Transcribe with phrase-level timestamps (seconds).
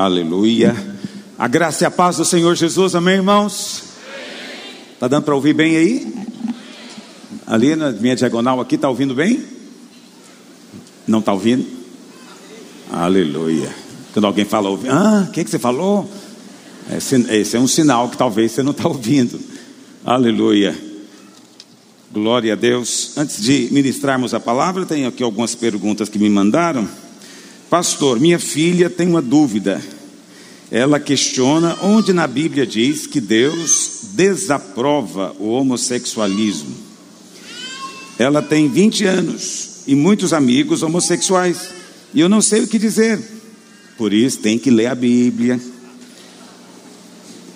[0.00, 0.74] Aleluia.
[1.38, 3.82] A graça e a paz do Senhor Jesus, amém, irmãos?
[4.98, 6.14] Tá dando para ouvir bem aí?
[7.46, 9.44] Ali na minha diagonal aqui, tá ouvindo bem?
[11.06, 11.66] Não tá ouvindo?
[12.90, 13.68] Aleluia.
[14.14, 16.10] Quando alguém fala, ah, o que, que você falou?
[16.96, 19.38] Esse, esse é um sinal que talvez você não está ouvindo.
[20.02, 20.74] Aleluia.
[22.10, 23.18] Glória a Deus.
[23.18, 26.88] Antes de ministrarmos a palavra, tenho aqui algumas perguntas que me mandaram.
[27.70, 29.80] Pastor, minha filha tem uma dúvida.
[30.72, 36.74] Ela questiona onde na Bíblia diz que Deus desaprova o homossexualismo.
[38.18, 41.68] Ela tem 20 anos e muitos amigos homossexuais.
[42.12, 43.22] E eu não sei o que dizer.
[43.96, 45.60] Por isso tem que ler a Bíblia.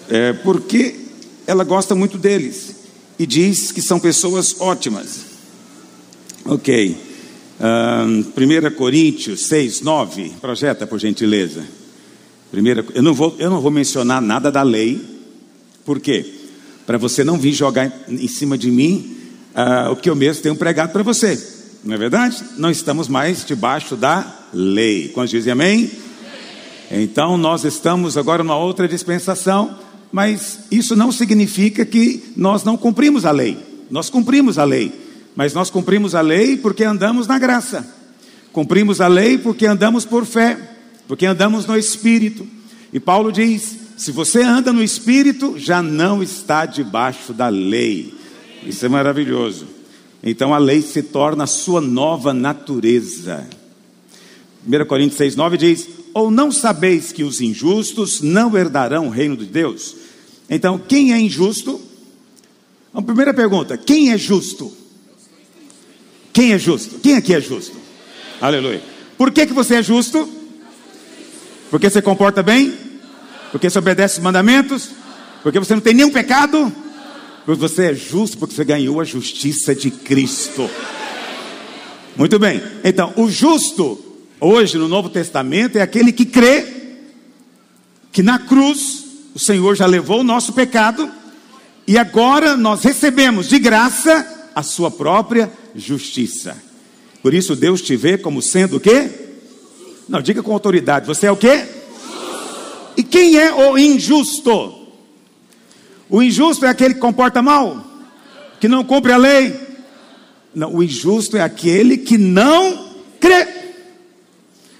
[0.08, 0.94] É, porque
[1.44, 2.76] ela gosta muito deles
[3.18, 5.24] e diz que são pessoas ótimas.
[6.44, 7.13] Ok.
[7.64, 10.32] Um, 1 Coríntios 6, 9.
[10.40, 11.64] Projeta, por gentileza.
[12.50, 15.00] Primeira, eu, não vou, eu não vou mencionar nada da lei.
[15.84, 16.26] Por quê?
[16.86, 19.16] Para você não vir jogar em cima de mim
[19.54, 21.42] uh, o que eu mesmo tenho pregado para você.
[21.82, 22.44] Não é verdade?
[22.58, 25.08] Não estamos mais debaixo da lei.
[25.08, 25.90] Quantos dizem amém?
[26.90, 29.78] Então nós estamos agora numa outra dispensação
[30.14, 33.58] mas isso não significa que nós não cumprimos a lei.
[33.90, 34.92] Nós cumprimos a lei,
[35.36, 37.86] mas nós cumprimos a lei porque andamos na graça.
[38.52, 40.56] Cumprimos a lei porque andamos por fé,
[41.08, 42.46] porque andamos no espírito.
[42.92, 48.14] E Paulo diz: se você anda no espírito, já não está debaixo da lei.
[48.64, 49.66] Isso é maravilhoso.
[50.22, 53.46] Então a lei se torna a sua nova natureza.
[54.66, 59.46] 1 Coríntios 6,9 diz: Ou não sabeis que os injustos não herdarão o reino de
[59.46, 59.96] Deus?
[60.48, 61.80] Então, quem é injusto?
[62.92, 64.83] A primeira pergunta: quem é justo?
[66.34, 66.98] Quem é justo?
[66.98, 67.76] Quem aqui é justo?
[68.40, 68.82] Aleluia.
[69.16, 70.28] Por que, que você é justo?
[71.70, 72.76] Porque você comporta bem?
[73.52, 74.90] Porque você obedece os mandamentos?
[75.44, 76.72] Porque você não tem nenhum pecado?
[77.46, 80.68] Porque você é justo, porque você ganhou a justiça de Cristo.
[82.16, 82.60] Muito bem.
[82.82, 84.02] Então, o justo,
[84.40, 86.66] hoje no Novo Testamento, é aquele que crê
[88.10, 91.08] que na cruz o Senhor já levou o nosso pecado
[91.86, 96.56] e agora nós recebemos de graça a sua própria justiça.
[97.22, 99.10] Por isso Deus te vê como sendo o quê?
[100.08, 101.64] Não, diga com autoridade, você é o quê?
[102.96, 104.74] E quem é o injusto?
[106.08, 107.84] O injusto é aquele que comporta mal,
[108.60, 109.58] que não cumpre a lei.
[110.54, 113.48] Não, o injusto é aquele que não crê.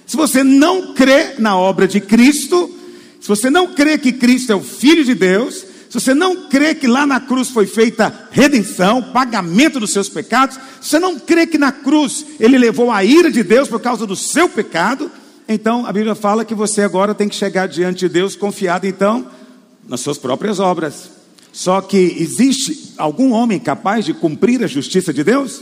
[0.05, 2.73] Se você não crê na obra de Cristo,
[3.19, 5.64] se você não crê que Cristo é o Filho de Deus,
[5.95, 10.59] se você não crê que lá na cruz foi feita redenção, pagamento dos seus pecados,
[10.81, 14.05] se você não crê que na cruz ele levou a ira de Deus por causa
[14.05, 15.09] do seu pecado,
[15.47, 19.25] então a Bíblia fala que você agora tem que chegar diante de Deus confiado então
[19.87, 21.11] nas suas próprias obras.
[21.53, 25.61] Só que existe algum homem capaz de cumprir a justiça de Deus?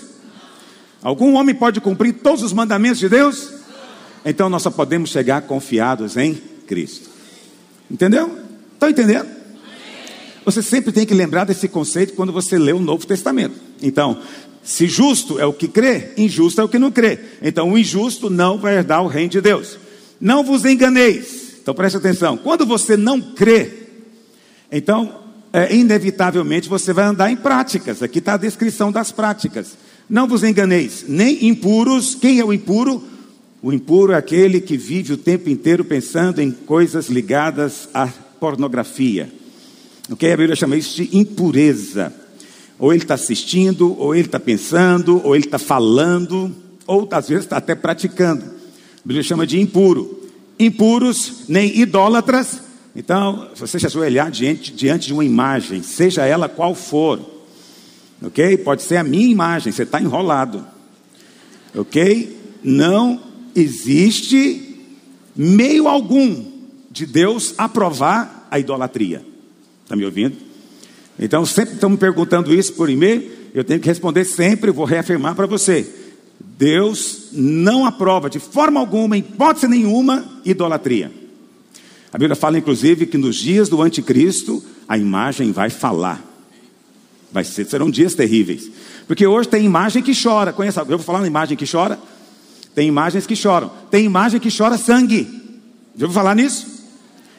[1.04, 3.50] Algum homem pode cumprir todos os mandamentos de Deus?
[4.26, 6.34] Então nós só podemos chegar confiados em
[6.66, 7.08] Cristo.
[7.92, 8.36] Entendeu?
[8.74, 9.43] Estão entendendo?
[10.46, 13.56] Você sempre tem que lembrar desse conceito quando você lê o Novo Testamento.
[13.82, 14.20] Então,
[14.64, 17.20] se justo é o que crê, injusto é o que não crê.
[17.42, 19.78] Então, o injusto não vai herdar o reino de Deus.
[20.20, 21.58] Não vos enganeis.
[21.62, 22.38] Então, preste atenção.
[22.38, 23.72] Quando você não crê,
[24.72, 28.02] então, é, inevitavelmente você vai andar em práticas.
[28.02, 29.78] Aqui está a descrição das práticas.
[30.10, 32.16] Não vos enganeis, nem impuros.
[32.16, 33.04] Quem é o impuro?
[33.62, 38.08] O impuro é aquele que vive o tempo inteiro pensando em coisas ligadas à
[38.40, 39.43] pornografia.
[40.12, 40.32] Ok?
[40.32, 42.14] A Bíblia chama isso de impureza.
[42.78, 46.54] Ou ele está assistindo, ou ele está pensando, ou ele está falando,
[46.86, 48.44] ou às vezes está até praticando.
[48.44, 50.22] A Bíblia chama de impuro.
[50.60, 52.62] Impuros, nem idólatras.
[52.96, 57.20] Então, se você se ajoelhar diante, diante de uma imagem, seja ela qual for,
[58.22, 58.58] ok?
[58.58, 60.64] Pode ser a minha imagem, você está enrolado,
[61.76, 62.38] ok?
[62.64, 63.20] Não
[63.56, 64.86] existe
[65.36, 66.46] meio algum
[66.92, 69.26] de Deus aprovar a idolatria.
[69.84, 70.36] Está me ouvindo?
[71.20, 75.36] Então, sempre estão me perguntando isso por e-mail, eu tenho que responder sempre, vou reafirmar
[75.36, 75.88] para você.
[76.58, 81.12] Deus não aprova de forma alguma, em hipótese nenhuma, idolatria.
[82.12, 86.24] A Bíblia fala, inclusive, que nos dias do anticristo, a imagem vai falar.
[87.32, 88.70] Vai ser, serão dias terríveis.
[89.08, 90.54] Porque hoje tem imagem que chora.
[90.54, 90.78] Conhece?
[90.80, 92.00] Eu vou falar uma imagem que chora.
[92.76, 93.72] Tem imagens que choram.
[93.90, 95.24] Tem imagem que chora sangue.
[95.96, 96.73] Já ouviu falar nisso?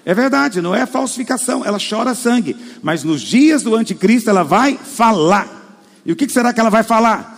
[0.06, 2.54] É verdade, não é falsificação, ela chora sangue.
[2.82, 5.80] Mas nos dias do anticristo ela vai falar.
[6.04, 7.32] E o que será que ela vai falar?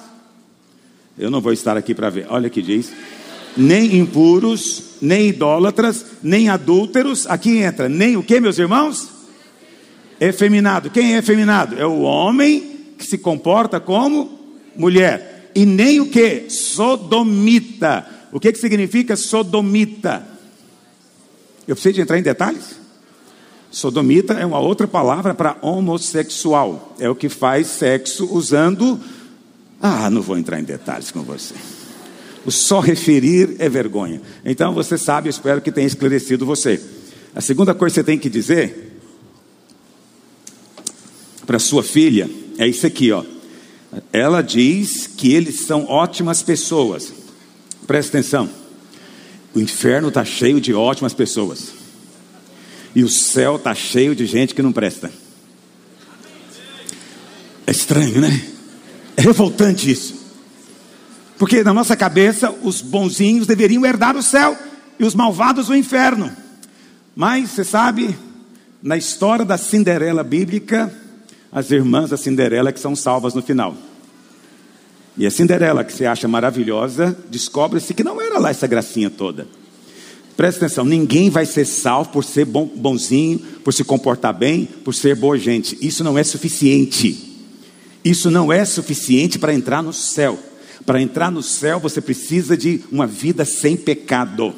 [1.17, 2.27] Eu não vou estar aqui para ver.
[2.29, 2.93] Olha que diz.
[3.57, 7.27] nem impuros, nem idólatras, nem adúlteros.
[7.27, 9.09] Aqui entra nem o que, meus irmãos?
[10.21, 10.91] Efeminado.
[10.91, 11.79] Quem é efeminado?
[11.79, 14.39] É o homem que se comporta como
[14.77, 15.51] mulher.
[15.55, 16.51] E nem o que?
[16.51, 18.07] Sodomita.
[18.33, 20.36] O que, que significa sodomita?
[21.67, 22.77] Eu preciso entrar em detalhes?
[23.71, 26.95] Sodomita é uma outra palavra para homossexual.
[26.99, 28.99] É o que faz sexo usando.
[29.83, 31.55] Ah, não vou entrar em detalhes com você.
[32.45, 34.23] O só referir é vergonha.
[34.45, 36.81] Então você sabe, eu espero que tenha esclarecido você.
[37.35, 38.99] A segunda coisa que você tem que dizer
[41.45, 43.25] para sua filha é isso aqui, ó.
[44.13, 47.13] Ela diz que eles são ótimas pessoas.
[47.87, 48.49] Presta atenção.
[49.57, 51.73] O inferno está cheio de ótimas pessoas.
[52.95, 55.11] E o céu está cheio de gente que não presta.
[57.67, 58.49] É estranho, né?
[59.17, 60.15] É revoltante isso.
[61.39, 64.55] Porque na nossa cabeça, os bonzinhos deveriam herdar o céu
[64.99, 66.31] e os malvados o inferno.
[67.15, 68.15] Mas, você sabe,
[68.83, 70.95] na história da Cinderela bíblica,
[71.51, 73.75] as irmãs da Cinderela que são salvas no final.
[75.19, 79.47] E a Cinderela, que você acha maravilhosa, descobre-se que não era lá essa gracinha toda.
[80.37, 84.95] Presta atenção, ninguém vai ser salvo por ser bom, bonzinho, por se comportar bem, por
[84.95, 85.79] ser boa gente.
[85.81, 87.41] Isso não é suficiente.
[88.05, 90.39] Isso não é suficiente para entrar no céu.
[90.85, 94.55] Para entrar no céu, você precisa de uma vida sem pecado.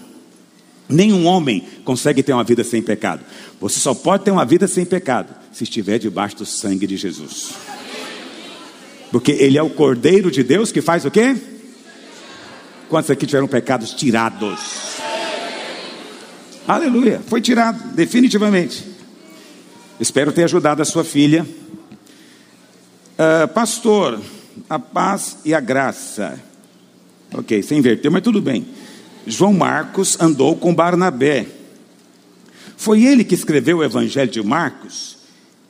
[0.89, 3.25] Nenhum homem consegue ter uma vida sem pecado.
[3.61, 7.53] Você só pode ter uma vida sem pecado se estiver debaixo do sangue de Jesus.
[9.11, 11.37] Porque ele é o Cordeiro de Deus que faz o quê?
[12.89, 14.99] Quantos aqui tiveram pecados tirados?
[16.67, 18.85] Aleluia, foi tirado, definitivamente.
[19.99, 21.47] Espero ter ajudado a sua filha.
[23.19, 24.21] Uh, pastor,
[24.69, 26.39] a paz e a graça.
[27.33, 28.67] Ok, você inverteu, mas tudo bem.
[29.27, 31.47] João Marcos andou com Barnabé.
[32.77, 35.19] Foi ele que escreveu o Evangelho de Marcos?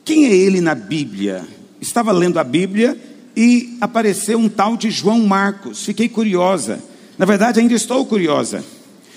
[0.05, 1.45] Quem é ele na Bíblia?
[1.81, 2.97] Estava lendo a Bíblia
[3.41, 5.85] e apareceu um tal de João Marcos.
[5.85, 6.83] Fiquei curiosa.
[7.17, 8.61] Na verdade, ainda estou curiosa.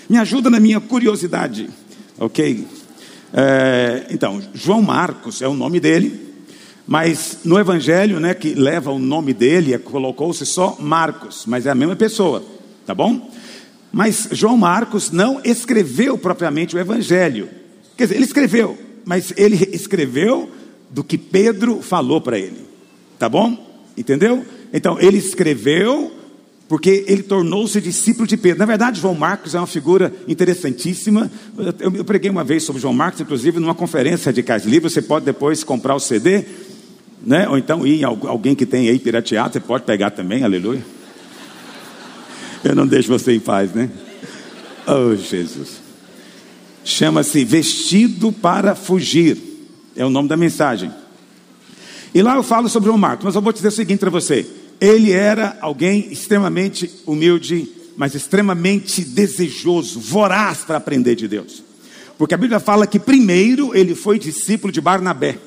[0.09, 1.69] Me ajuda na minha curiosidade,
[2.17, 2.65] ok?
[3.33, 6.21] É, então, João Marcos é o nome dele,
[6.87, 11.71] mas no Evangelho, né, que leva o nome dele, é, colocou-se só Marcos, mas é
[11.71, 12.45] a mesma pessoa,
[12.85, 13.29] tá bom?
[13.91, 17.49] Mas João Marcos não escreveu propriamente o Evangelho.
[17.97, 20.49] Quer dizer, ele escreveu, mas ele escreveu
[20.89, 22.65] do que Pedro falou para ele,
[23.19, 23.72] tá bom?
[23.97, 24.45] Entendeu?
[24.73, 26.11] Então, ele escreveu
[26.67, 28.59] porque ele tornou-se discípulo de Pedro.
[28.59, 31.29] Na verdade, João Marcos é uma figura interessantíssima.
[31.79, 34.89] Eu, eu preguei uma vez sobre João Marcos, inclusive numa conferência de Cais Livre.
[34.89, 36.45] Você pode depois comprar o CD,
[37.23, 37.47] né?
[37.47, 40.83] ou então ir alguém que tem aí pirateado, você pode pegar também, aleluia.
[42.63, 43.89] Eu não deixo você em paz, né?
[44.87, 45.81] Oh, Jesus.
[46.83, 49.37] Chama-se Vestido para Fugir.
[49.95, 50.91] É o nome da mensagem.
[52.13, 54.45] E lá eu falo sobre João Marcos, mas eu vou dizer o seguinte para você:
[54.79, 57.67] ele era alguém extremamente humilde,
[57.97, 61.63] mas extremamente desejoso, voraz para aprender de Deus.
[62.17, 65.39] Porque a Bíblia fala que primeiro ele foi discípulo de Barnabé.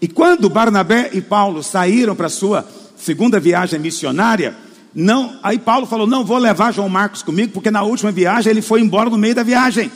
[0.00, 2.66] E quando Barnabé e Paulo saíram para a sua
[2.96, 4.56] segunda viagem missionária,
[4.92, 8.60] não, aí Paulo falou: "Não vou levar João Marcos comigo, porque na última viagem ele
[8.60, 9.90] foi embora no meio da viagem.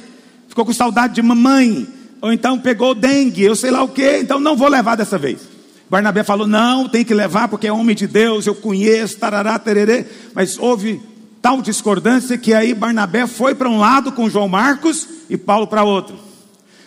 [0.48, 4.40] Ficou com saudade de mamãe ou então pegou dengue, eu sei lá o que, então
[4.40, 5.40] não vou levar dessa vez.
[5.88, 10.06] Barnabé falou: não, tem que levar porque é homem de Deus, eu conheço, tarará, tererê.
[10.34, 11.00] Mas houve
[11.40, 15.84] tal discordância que aí Barnabé foi para um lado com João Marcos e Paulo para
[15.84, 16.16] outro.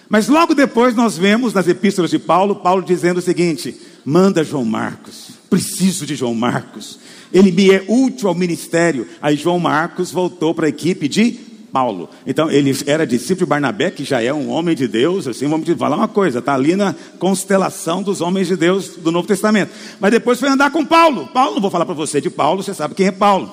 [0.08, 4.66] Mas logo depois nós vemos nas epístolas de Paulo, Paulo dizendo o seguinte: manda João
[4.66, 7.00] Marcos, preciso de João Marcos,
[7.34, 9.08] ele me é útil ao ministério.
[9.22, 12.10] Aí João Marcos voltou para a equipe de Paulo.
[12.28, 15.66] Então, ele era discípulo de Barnabé, que já é um homem de Deus, assim, vamos
[15.66, 19.72] te falar uma coisa, está ali na constelação dos homens de Deus do Novo Testamento.
[20.00, 21.28] Mas depois foi andar com Paulo.
[21.28, 23.52] Paulo, não vou falar para você de Paulo, você sabe quem é Paulo.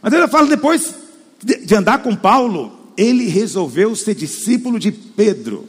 [0.00, 0.94] Mas ele fala depois
[1.42, 5.64] de, andar com Paulo, ele resolveu ser discípulo de Pedro.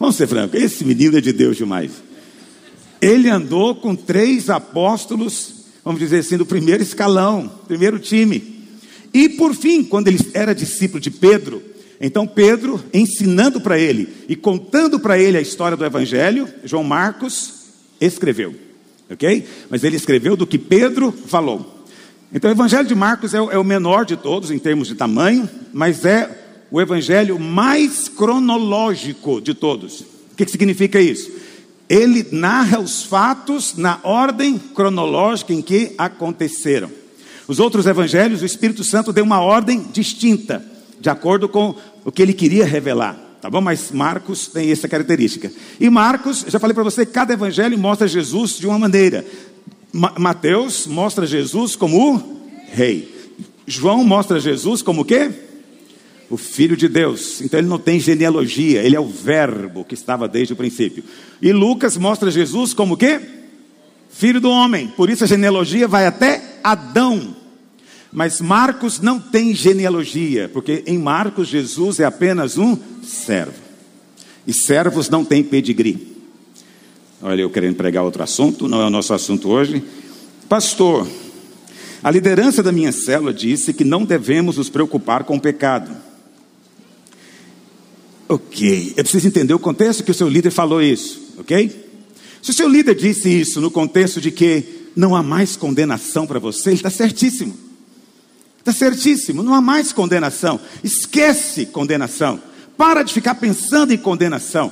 [0.00, 1.90] Vamos ser francos, esse menino é de Deus demais.
[3.00, 8.57] Ele andou com três apóstolos, vamos dizer assim, do primeiro escalão, primeiro time.
[9.12, 11.62] E por fim, quando ele era discípulo de Pedro,
[12.00, 17.54] então Pedro, ensinando para ele e contando para ele a história do Evangelho, João Marcos
[18.00, 18.54] escreveu,
[19.10, 19.44] ok?
[19.68, 21.84] Mas ele escreveu do que Pedro falou.
[22.32, 25.48] Então o Evangelho de Marcos é o, é menor de todos em termos de tamanho,
[25.72, 30.00] mas é o Evangelho mais cronológico de todos.
[30.32, 31.32] O que significa isso?
[31.88, 36.90] Ele narra os fatos na ordem cronológica em que aconteceram.
[37.48, 40.62] Os outros evangelhos, o Espírito Santo deu uma ordem distinta,
[41.00, 41.74] de acordo com
[42.04, 43.18] o que ele queria revelar.
[43.40, 43.60] Tá bom?
[43.60, 45.50] Mas Marcos tem essa característica.
[45.80, 49.24] E Marcos, já falei para você, cada evangelho mostra Jesus de uma maneira.
[49.92, 52.40] Ma Mateus mostra Jesus como o
[52.70, 53.16] rei.
[53.66, 55.30] João mostra Jesus como o quê?
[56.28, 57.40] O Filho de Deus.
[57.40, 61.04] Então ele não tem genealogia, ele é o verbo que estava desde o princípio.
[61.40, 63.20] E Lucas mostra Jesus como o quê?
[64.10, 64.88] Filho do homem.
[64.88, 67.36] Por isso a genealogia vai até Adão.
[68.12, 73.68] Mas Marcos não tem genealogia, porque em Marcos Jesus é apenas um servo.
[74.46, 76.16] E servos não têm pedigree.
[77.20, 79.82] Olha, eu querendo pregar outro assunto, não é o nosso assunto hoje.
[80.48, 81.06] Pastor,
[82.02, 85.94] a liderança da minha célula disse que não devemos nos preocupar com o pecado.
[88.28, 91.88] Ok, é preciso entender o contexto que o seu líder falou isso, ok?
[92.40, 96.38] Se o seu líder disse isso no contexto de que não há mais condenação para
[96.38, 97.67] você, ele está certíssimo.
[98.68, 100.60] Está certíssimo, não há mais condenação.
[100.84, 102.38] Esquece condenação.
[102.76, 104.70] Para de ficar pensando em condenação.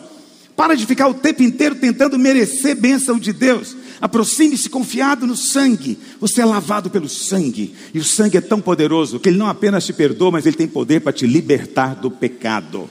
[0.54, 3.74] Para de ficar o tempo inteiro tentando merecer bênção de Deus.
[3.98, 5.98] Aproxime-se confiado no sangue.
[6.20, 7.74] Você é lavado pelo sangue.
[7.94, 10.68] E o sangue é tão poderoso que ele não apenas te perdoa, mas ele tem
[10.68, 12.90] poder para te libertar do pecado.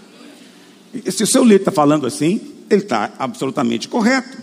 [0.91, 4.39] E se o seu líder está falando assim, ele está absolutamente correto.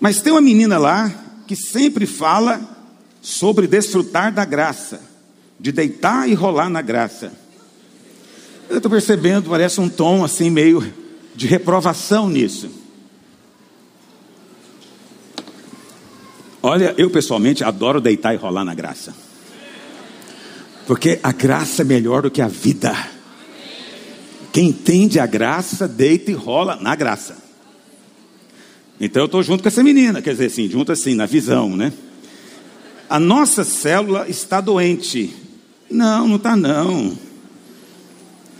[0.00, 1.14] Mas tem uma menina lá
[1.46, 2.79] que sempre fala
[3.20, 5.00] sobre desfrutar da graça,
[5.58, 7.32] de deitar e rolar na graça.
[8.68, 10.92] Eu estou percebendo, parece um tom assim meio
[11.34, 12.70] de reprovação nisso.
[16.62, 19.14] Olha, eu pessoalmente adoro deitar e rolar na graça.
[20.86, 22.94] Porque a graça é melhor do que a vida.
[24.52, 27.36] Quem entende a graça, deita e rola na graça.
[29.00, 31.92] Então eu estou junto com essa menina, quer dizer assim, junto assim, na visão, né?
[33.10, 35.34] A nossa célula está doente.
[35.90, 37.18] Não, não está não.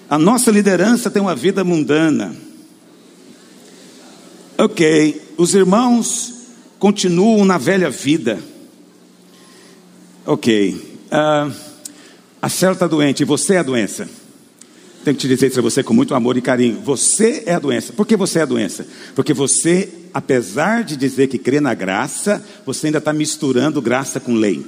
[0.09, 2.35] A nossa liderança tem uma vida mundana.
[4.59, 6.35] Ok, os irmãos
[6.81, 8.41] continuam na velha vida.
[10.27, 11.55] Ok, uh,
[12.43, 14.09] a célula está doente você é a doença.
[15.05, 16.81] Tenho que te dizer isso a você com muito amor e carinho.
[16.83, 17.93] Você é a doença.
[17.93, 18.87] Por que você é a doença?
[19.15, 24.35] Porque você, apesar de dizer que crê na graça, você ainda está misturando graça com
[24.35, 24.65] lei.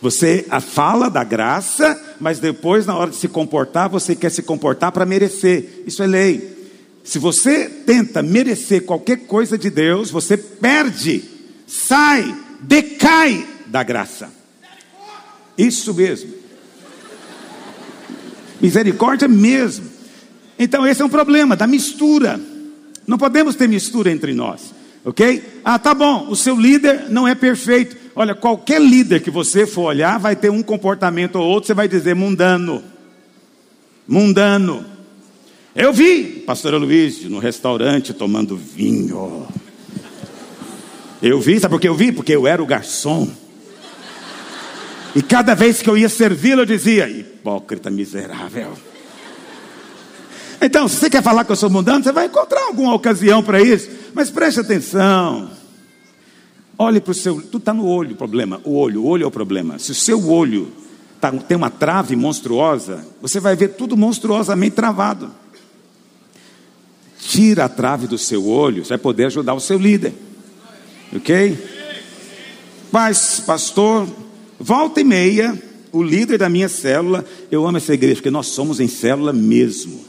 [0.00, 4.92] Você fala da graça, mas depois, na hora de se comportar, você quer se comportar
[4.92, 5.82] para merecer.
[5.86, 6.56] Isso é lei.
[7.04, 11.24] Se você tenta merecer qualquer coisa de Deus, você perde,
[11.66, 14.30] sai, decai da graça.
[15.56, 16.32] Isso mesmo.
[18.60, 19.86] Misericórdia mesmo.
[20.58, 22.40] Então, esse é um problema da mistura.
[23.06, 24.74] Não podemos ter mistura entre nós,
[25.04, 25.42] ok?
[25.64, 27.96] Ah, tá bom, o seu líder não é perfeito.
[28.14, 31.88] Olha, qualquer líder que você for olhar vai ter um comportamento ou outro, você vai
[31.88, 32.82] dizer mundano.
[34.06, 34.84] Mundano.
[35.74, 39.46] Eu vi, pastor Luiz, no restaurante tomando vinho.
[41.22, 42.10] Eu vi, sabe por que eu vi?
[42.10, 43.28] Porque eu era o garçom.
[45.14, 48.72] E cada vez que eu ia servi-lo, eu dizia: hipócrita miserável.
[50.60, 53.60] Então, se você quer falar que eu sou mundano, você vai encontrar alguma ocasião para
[53.60, 53.88] isso.
[54.12, 55.50] Mas preste atenção.
[56.76, 57.40] Olhe para o seu.
[57.40, 58.60] Tudo está no olho o problema.
[58.64, 59.78] O olho, o olho é o problema.
[59.78, 60.72] Se o seu olho
[61.20, 65.30] tá, tem uma trave monstruosa, você vai ver tudo monstruosamente travado.
[67.20, 70.14] Tira a trave do seu olho, você vai poder ajudar o seu líder.
[71.14, 71.56] Ok?
[72.90, 74.08] Mas, pastor,
[74.58, 75.67] volta e meia,
[75.98, 80.04] o líder da minha célula, eu amo essa igreja, porque nós somos em célula mesmo.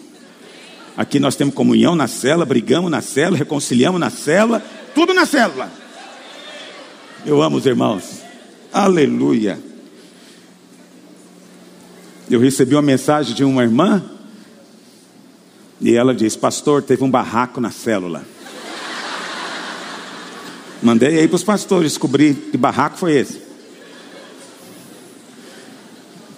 [0.96, 5.72] Aqui nós temos comunhão na célula, brigamos na célula, reconciliamos na célula, tudo na célula.
[7.26, 8.22] Eu amo os irmãos.
[8.72, 9.60] Aleluia.
[12.30, 14.04] Eu recebi uma mensagem de uma irmã
[15.82, 18.24] e ela disse: Pastor, teve um barraco na célula.
[20.84, 23.49] Mandei aí para os pastores descobrir que barraco foi esse.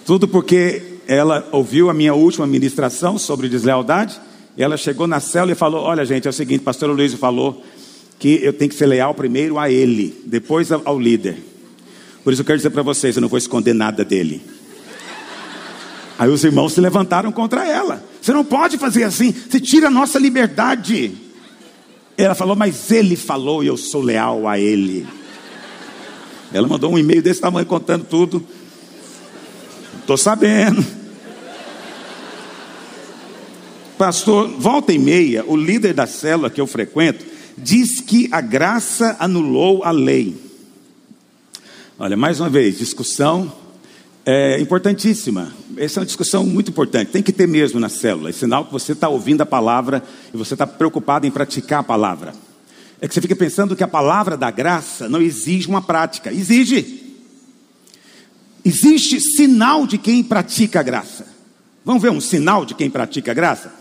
[0.04, 4.20] Tudo porque ela ouviu a minha última ministração sobre deslealdade.
[4.56, 7.62] E ela chegou na célula e falou: Olha, gente, é o seguinte, pastor Luiz falou
[8.18, 11.36] que eu tenho que ser leal primeiro a ele, depois ao líder.
[12.22, 14.42] Por isso eu quero dizer para vocês: eu não vou esconder nada dele.
[16.18, 18.04] Aí os irmãos se levantaram contra ela.
[18.20, 21.12] Você não pode fazer assim, você tira a nossa liberdade.
[22.16, 25.06] Ela falou, mas ele falou e eu sou leal a ele.
[26.52, 28.46] Ela mandou um e-mail desse tamanho contando tudo.
[30.02, 30.84] Estou sabendo.
[33.96, 37.24] Pastor, volta e meia, o líder da célula que eu frequento
[37.56, 40.36] diz que a graça anulou a lei.
[41.96, 43.52] Olha, mais uma vez, discussão
[44.26, 45.52] é importantíssima.
[45.76, 47.12] Essa é uma discussão muito importante.
[47.12, 48.30] Tem que ter mesmo na célula.
[48.30, 50.02] É sinal que você está ouvindo a palavra
[50.34, 52.34] e você está preocupado em praticar a palavra.
[53.00, 56.32] É que você fica pensando que a palavra da graça não exige uma prática.
[56.32, 57.01] Exige.
[58.64, 61.26] Existe sinal de quem pratica a graça.
[61.84, 63.72] Vamos ver um sinal de quem pratica a graça?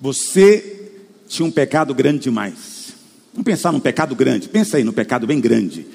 [0.00, 0.90] Você
[1.28, 2.92] tinha um pecado grande demais.
[3.32, 4.48] Vamos pensar num pecado grande.
[4.48, 5.86] Pensa aí no pecado bem grande.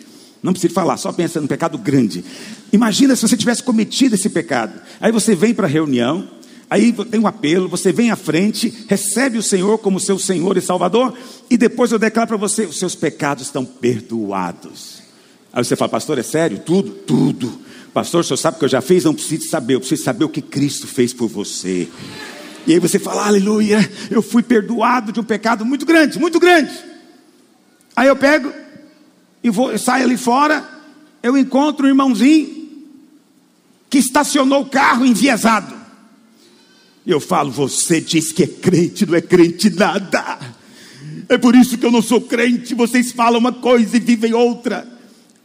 [0.42, 2.24] Não precisa falar, só pensa no pecado grande.
[2.72, 4.80] Imagina se você tivesse cometido esse pecado.
[5.02, 6.28] Aí você vem para a reunião,
[6.70, 10.62] aí tem um apelo, você vem à frente, recebe o Senhor como seu Senhor e
[10.62, 11.18] Salvador,
[11.50, 15.02] e depois eu declaro para você: os seus pecados estão perdoados.
[15.52, 16.60] Aí você fala, pastor, é sério?
[16.60, 16.92] Tudo?
[16.92, 17.60] Tudo.
[17.96, 19.06] Pastor, o senhor sabe o que eu já fiz?
[19.06, 21.88] Não preciso saber, eu preciso saber o que Cristo fez por você.
[22.68, 26.78] E aí você fala, aleluia, eu fui perdoado de um pecado muito grande, muito grande.
[27.96, 28.52] Aí eu pego
[29.42, 30.70] e vou, saio ali fora,
[31.24, 32.68] eu encontro um irmãozinho
[33.90, 35.74] que estacionou o carro enviesado.
[37.06, 40.38] E eu falo, você diz que é crente, não é crente nada.
[41.30, 44.95] É por isso que eu não sou crente, vocês falam uma coisa e vivem outra.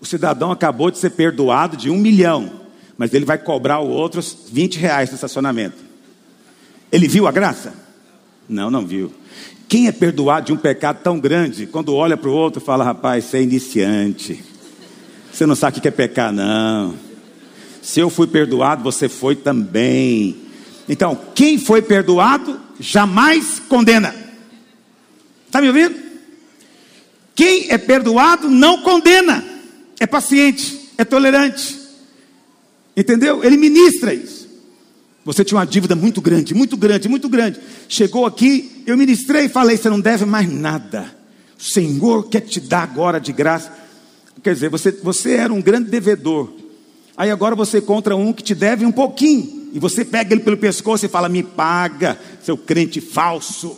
[0.01, 2.51] O cidadão acabou de ser perdoado de um milhão,
[2.97, 5.77] mas ele vai cobrar o outros 20 reais no estacionamento.
[6.91, 7.75] Ele viu a graça?
[8.49, 9.13] Não, não viu.
[9.69, 13.27] Quem é perdoado de um pecado tão grande, quando olha para o outro, fala: rapaz,
[13.27, 14.43] você é iniciante.
[15.33, 16.97] Você não sabe o que é pecar, não.
[17.81, 20.37] Se eu fui perdoado, você foi também.
[20.89, 24.15] Então, quem foi perdoado jamais condena.
[25.47, 25.95] Está me ouvindo?
[27.35, 29.45] Quem é perdoado não condena.
[30.01, 31.79] É paciente, é tolerante.
[32.97, 33.45] Entendeu?
[33.45, 34.49] Ele ministra isso.
[35.25, 37.61] Você tinha uma dívida muito grande, muito grande, muito grande.
[37.89, 41.15] Chegou aqui, eu ministrei e falei: você não deve mais nada.
[41.59, 43.71] O Senhor quer te dar agora de graça.
[44.43, 46.51] Quer dizer, você, você era um grande devedor.
[47.15, 49.69] Aí agora você encontra um que te deve um pouquinho.
[49.75, 53.77] E você pega ele pelo pescoço e fala: Me paga, seu crente falso.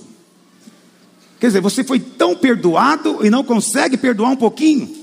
[1.41, 5.02] Quer dizer, você foi tão perdoado e não consegue perdoar um pouquinho.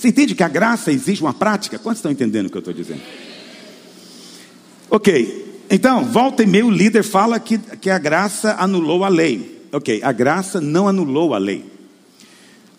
[0.00, 1.78] Você entende que a graça exige uma prática?
[1.78, 3.02] Quantos estão entendendo o que eu estou dizendo?
[4.88, 9.60] Ok, então, volta e meio o líder fala que, que a graça anulou a lei.
[9.70, 11.66] Ok, a graça não anulou a lei.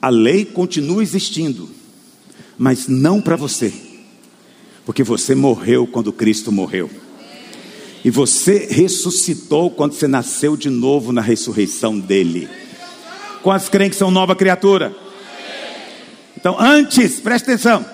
[0.02, 1.70] A lei continua existindo,
[2.58, 3.72] mas não para você,
[4.84, 6.90] porque você morreu quando Cristo morreu.
[8.04, 12.50] E você ressuscitou quando você nasceu de novo na ressurreição dele.
[13.44, 15.11] Quantos creem que são nova criatura?
[16.41, 17.86] Então, antes, preste atenção.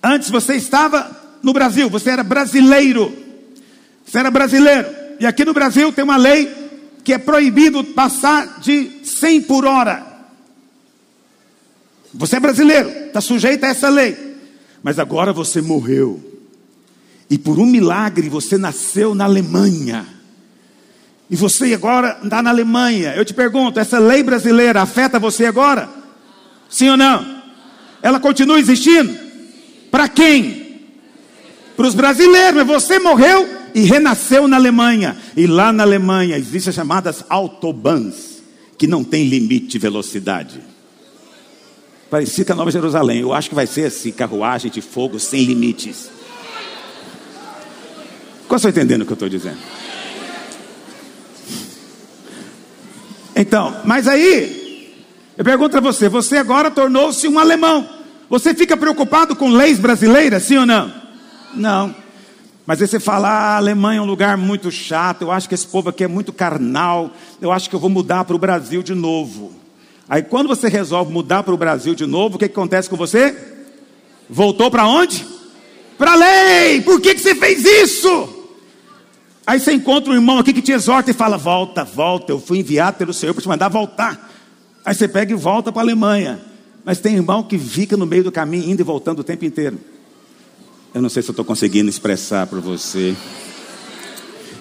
[0.00, 1.10] Antes você estava
[1.42, 3.12] no Brasil, você era brasileiro.
[4.06, 4.86] Você era brasileiro.
[5.18, 6.54] E aqui no Brasil tem uma lei
[7.02, 10.06] que é proibido passar de 100 por hora.
[12.14, 14.36] Você é brasileiro, está sujeito a essa lei.
[14.80, 16.22] Mas agora você morreu.
[17.28, 20.06] E por um milagre você nasceu na Alemanha.
[21.28, 23.16] E você agora está na Alemanha.
[23.16, 26.05] Eu te pergunto, essa lei brasileira afeta você agora?
[26.68, 27.42] Sim ou não?
[28.02, 29.16] Ela continua existindo?
[29.90, 30.66] Para quem?
[31.76, 35.16] para os brasileiros, você morreu e renasceu na Alemanha.
[35.36, 38.42] E lá na Alemanha existem as chamadas autobans,
[38.78, 40.60] que não tem limite de velocidade.
[42.08, 45.44] Parecia que a Nova Jerusalém, eu acho que vai ser assim, carruagem de fogo sem
[45.44, 46.08] limites.
[48.48, 49.58] Qual estão entendendo o que eu estou dizendo?
[53.34, 54.65] Então, mas aí,
[55.36, 57.88] eu pergunto para você, você agora tornou-se um alemão.
[58.28, 60.92] Você fica preocupado com leis brasileiras, sim ou não?
[61.54, 61.94] Não.
[62.66, 65.54] Mas aí você fala, ah, a Alemanha é um lugar muito chato, eu acho que
[65.54, 68.82] esse povo aqui é muito carnal, eu acho que eu vou mudar para o Brasil
[68.82, 69.52] de novo.
[70.08, 72.96] Aí quando você resolve mudar para o Brasil de novo, o que, que acontece com
[72.96, 73.36] você?
[74.28, 75.24] Voltou para onde?
[75.96, 76.80] Para a lei!
[76.80, 78.36] Por que, que você fez isso?
[79.46, 82.58] Aí você encontra um irmão aqui que te exorta e fala: Volta, volta, eu fui
[82.58, 84.28] enviado pelo Senhor para te mandar voltar.
[84.86, 86.40] Aí você pega e volta para a Alemanha.
[86.84, 89.78] Mas tem irmão que fica no meio do caminho, indo e voltando o tempo inteiro.
[90.94, 93.16] Eu não sei se eu estou conseguindo expressar para você.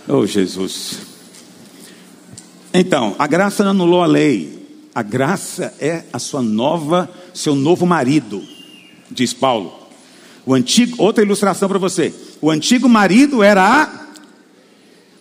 [0.07, 0.97] Oh, Jesus.
[2.73, 4.65] Então, a graça não anulou a lei.
[4.95, 8.41] A graça é a sua nova, seu novo marido,
[9.11, 9.73] diz Paulo.
[10.45, 12.13] O antigo, outra ilustração para você.
[12.41, 14.05] O antigo marido era a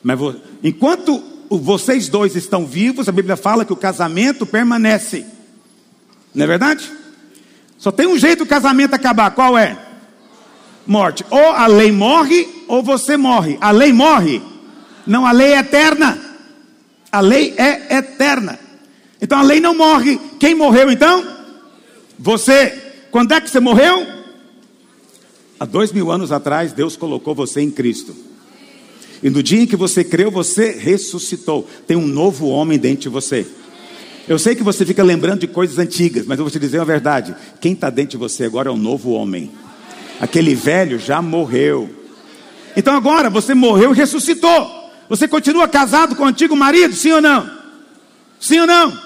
[0.04, 0.20] mas
[0.62, 5.24] enquanto vocês dois estão vivos, a Bíblia fala que o casamento permanece.
[6.34, 6.90] Não é verdade?
[7.78, 9.84] Só tem um jeito do casamento acabar, qual é?
[10.86, 11.24] morte.
[11.30, 13.58] Ou a lei morre, ou você morre.
[13.60, 14.42] A lei morre.
[15.06, 16.18] Não, a lei é eterna.
[17.10, 18.58] A lei é eterna.
[19.20, 20.18] Então a lei não morre.
[20.38, 21.24] Quem morreu então?
[22.18, 22.82] Você.
[23.10, 24.06] Quando é que você morreu?
[25.58, 28.14] Há dois mil anos atrás, Deus colocou você em Cristo.
[29.24, 31.66] E no dia em que você creu, você ressuscitou.
[31.86, 33.46] Tem um novo homem dentro de você.
[34.28, 36.84] Eu sei que você fica lembrando de coisas antigas, mas eu vou te dizer a
[36.84, 39.50] verdade: quem está dentro de você agora é um novo homem.
[40.20, 41.88] Aquele velho já morreu.
[42.76, 44.70] Então agora você morreu e ressuscitou.
[45.08, 47.50] Você continua casado com o antigo marido, sim ou não?
[48.38, 48.98] Sim ou não?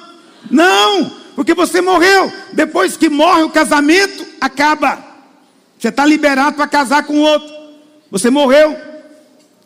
[0.50, 2.32] Não, porque você morreu.
[2.52, 4.98] Depois que morre o casamento, acaba.
[5.78, 7.48] Você está liberado para casar com outro.
[8.10, 8.87] Você morreu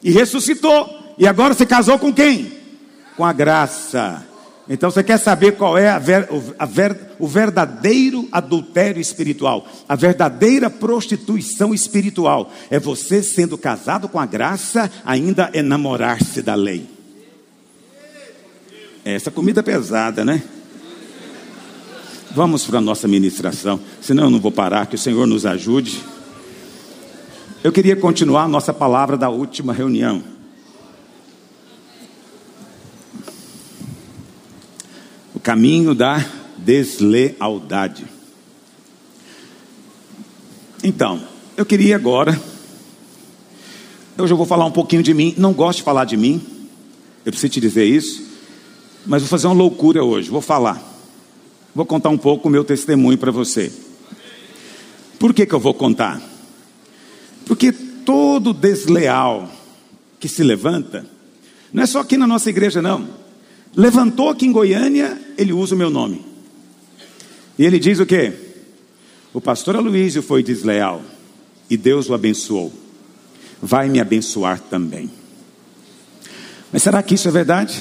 [0.03, 1.15] e ressuscitou.
[1.19, 2.53] E agora você casou com quem?
[3.17, 4.27] Com a graça.
[4.69, 9.97] Então você quer saber qual é a ver, a ver, o verdadeiro adultério espiritual, a
[9.97, 12.51] verdadeira prostituição espiritual.
[12.71, 16.87] É você sendo casado com a graça, ainda enamorar-se da lei.
[19.05, 20.43] Essa comida é pesada, né?
[22.31, 26.03] Vamos para a nossa ministração, senão eu não vou parar, que o Senhor nos ajude.
[27.64, 30.25] Eu queria continuar nossa palavra da última reunião.
[35.33, 38.05] O caminho da deslealdade.
[40.83, 41.22] Então,
[41.57, 42.33] eu queria agora.
[44.18, 45.33] Hoje eu vou falar um pouquinho de mim.
[45.38, 46.44] Não gosto de falar de mim.
[47.25, 48.27] Eu preciso te dizer isso.
[49.07, 50.29] Mas vou fazer uma loucura hoje.
[50.29, 50.83] Vou falar.
[51.72, 53.72] Vou contar um pouco o meu testemunho para você.
[55.16, 56.32] Por que, que eu vou contar?
[57.46, 59.50] Porque todo desleal
[60.18, 61.05] que se levanta,
[61.72, 63.09] não é só aqui na nossa igreja, não.
[63.74, 66.24] Levantou aqui em Goiânia, ele usa o meu nome.
[67.59, 68.33] E ele diz o quê?
[69.33, 71.02] O pastor Aloysio foi desleal
[71.68, 72.72] e Deus o abençoou.
[73.61, 75.11] Vai me abençoar também.
[76.72, 77.81] Mas será que isso é verdade?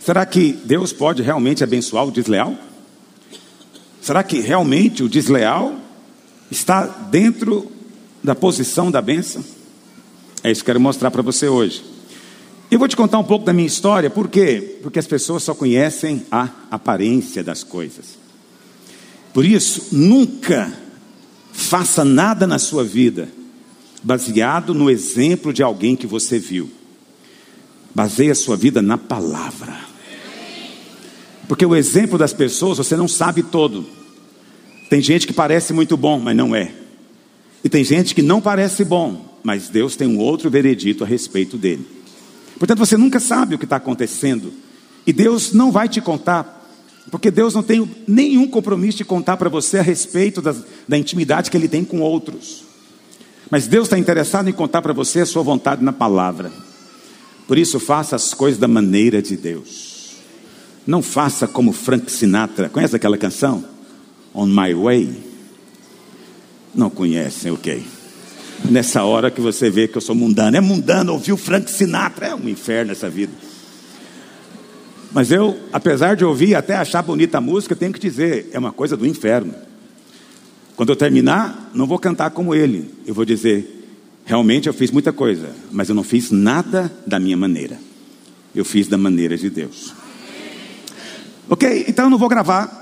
[0.00, 2.56] Será que Deus pode realmente abençoar o desleal?
[4.00, 5.76] Será que realmente o desleal
[6.56, 7.70] está dentro
[8.22, 9.44] da posição da bênção?
[10.42, 11.84] É isso que eu quero mostrar para você hoje.
[12.70, 14.78] Eu vou te contar um pouco da minha história, por quê?
[14.82, 18.18] Porque as pessoas só conhecem a aparência das coisas.
[19.32, 20.72] Por isso, nunca
[21.52, 23.28] faça nada na sua vida
[24.02, 26.70] baseado no exemplo de alguém que você viu.
[27.94, 29.78] Baseie a sua vida na palavra.
[31.46, 33.86] Porque o exemplo das pessoas você não sabe todo.
[34.92, 36.70] Tem gente que parece muito bom, mas não é.
[37.64, 41.56] E tem gente que não parece bom, mas Deus tem um outro veredito a respeito
[41.56, 41.86] dele.
[42.58, 44.52] Portanto, você nunca sabe o que está acontecendo.
[45.06, 46.68] E Deus não vai te contar,
[47.10, 51.50] porque Deus não tem nenhum compromisso de contar para você a respeito das, da intimidade
[51.50, 52.62] que Ele tem com outros.
[53.50, 56.52] Mas Deus está interessado em contar para você a sua vontade na palavra.
[57.48, 60.16] Por isso, faça as coisas da maneira de Deus.
[60.86, 62.68] Não faça como Frank Sinatra.
[62.68, 63.71] Conhece aquela canção?
[64.34, 65.32] On My Way?
[66.74, 67.82] Não conhecem, ok.
[68.70, 70.56] Nessa hora que você vê que eu sou mundano.
[70.56, 72.28] É mundano ouvir o Frank Sinatra.
[72.28, 73.32] É um inferno essa vida.
[75.12, 78.72] Mas eu, apesar de ouvir até achar bonita a música, tenho que dizer, é uma
[78.72, 79.54] coisa do inferno.
[80.74, 82.90] Quando eu terminar, não vou cantar como ele.
[83.06, 83.84] Eu vou dizer,
[84.24, 87.78] realmente eu fiz muita coisa, mas eu não fiz nada da minha maneira.
[88.54, 89.92] Eu fiz da maneira de Deus.
[91.48, 91.84] Ok?
[91.86, 92.81] Então eu não vou gravar.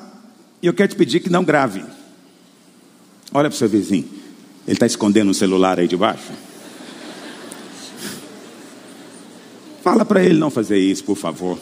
[0.63, 1.83] E eu quero te pedir que não grave.
[3.33, 4.09] Olha para o seu vizinho.
[4.67, 6.31] Ele está escondendo um celular aí debaixo.
[9.83, 11.59] Fala para ele não fazer isso, por favor.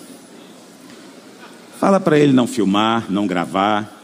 [1.78, 3.96] Fala para ele não filmar, não gravar.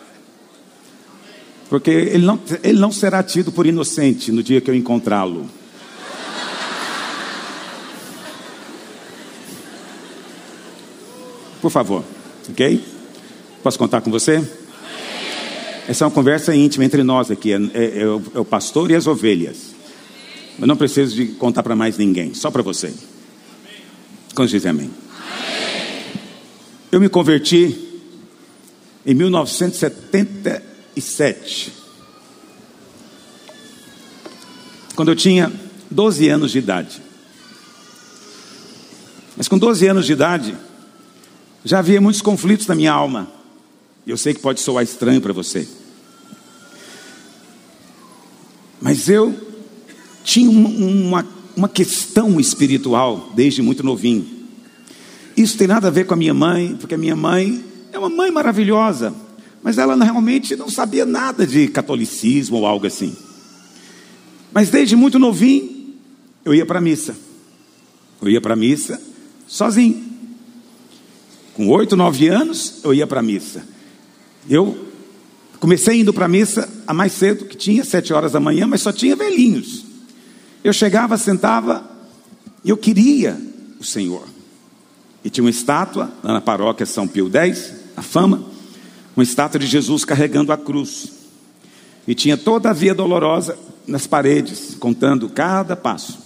[1.68, 5.50] Porque ele não, ele não será tido por inocente no dia que eu encontrá-lo.
[11.60, 12.04] Por favor.
[12.50, 12.84] Ok?
[13.62, 14.63] Posso contar com você?
[15.86, 17.52] Essa é uma conversa íntima entre nós aqui.
[17.52, 19.74] É, é, é, o, é o, pastor e as ovelhas.
[20.58, 22.94] Eu não preciso de contar para mais ninguém, só para você.
[24.34, 24.90] Quando diz amém?
[26.90, 27.76] Eu me converti
[29.04, 31.72] em 1977.
[34.94, 35.52] Quando eu tinha
[35.90, 37.02] 12 anos de idade.
[39.36, 40.56] Mas com 12 anos de idade,
[41.64, 43.33] já havia muitos conflitos na minha alma.
[44.06, 45.66] Eu sei que pode soar estranho para você.
[48.80, 49.34] Mas eu
[50.22, 54.26] tinha uma, uma questão espiritual desde muito novinho.
[55.36, 58.10] Isso tem nada a ver com a minha mãe, porque a minha mãe é uma
[58.10, 59.14] mãe maravilhosa,
[59.62, 63.16] mas ela realmente não sabia nada de catolicismo ou algo assim.
[64.52, 65.94] Mas desde muito novinho,
[66.44, 67.16] eu ia para a missa.
[68.20, 69.00] Eu ia para a missa
[69.46, 70.04] sozinho.
[71.54, 73.73] Com oito, nove anos, eu ia para a missa.
[74.48, 74.88] Eu
[75.58, 78.82] comecei indo para a missa a mais cedo, que tinha sete horas da manhã, mas
[78.82, 79.84] só tinha velhinhos.
[80.62, 81.84] Eu chegava, sentava,
[82.64, 83.40] e eu queria
[83.78, 84.26] o Senhor.
[85.24, 88.44] E tinha uma estátua lá na paróquia São Pio X, a fama,
[89.16, 91.12] uma estátua de Jesus carregando a cruz.
[92.06, 96.18] E tinha toda a via dolorosa nas paredes, contando cada passo.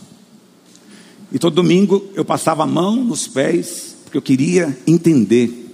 [1.31, 5.67] E todo domingo eu passava a mão nos pés, porque eu queria entender.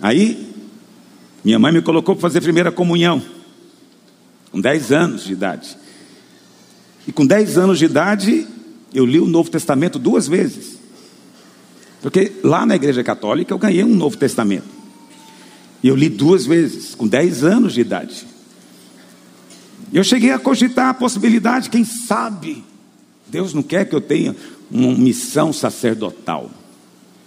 [0.00, 0.49] Aí,
[1.44, 3.22] minha mãe me colocou para fazer primeira comunhão,
[4.50, 5.76] com 10 anos de idade.
[7.06, 8.46] E com 10 anos de idade,
[8.92, 10.78] eu li o Novo Testamento duas vezes.
[12.02, 14.68] Porque lá na Igreja Católica eu ganhei um Novo Testamento.
[15.82, 18.26] E eu li duas vezes, com 10 anos de idade.
[19.92, 22.62] Eu cheguei a cogitar a possibilidade, quem sabe,
[23.26, 24.36] Deus não quer que eu tenha
[24.70, 26.50] uma missão sacerdotal.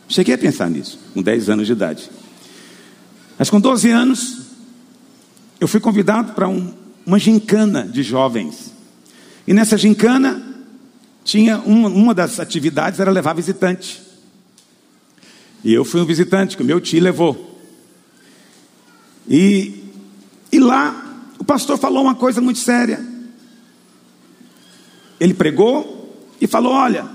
[0.08, 2.10] Cheguei a pensar nisso, com 10 anos de idade.
[3.38, 4.38] Mas com 12 anos,
[5.60, 6.74] eu fui convidado para um,
[7.06, 8.74] uma gincana de jovens.
[9.48, 10.42] E nessa gincana,
[11.24, 14.02] tinha uma, uma das atividades era levar visitante.
[15.64, 17.60] E eu fui um visitante que o meu tio levou.
[19.28, 19.84] E,
[20.52, 23.04] e lá o pastor falou uma coisa muito séria.
[25.20, 27.08] Ele pregou e falou: Olha,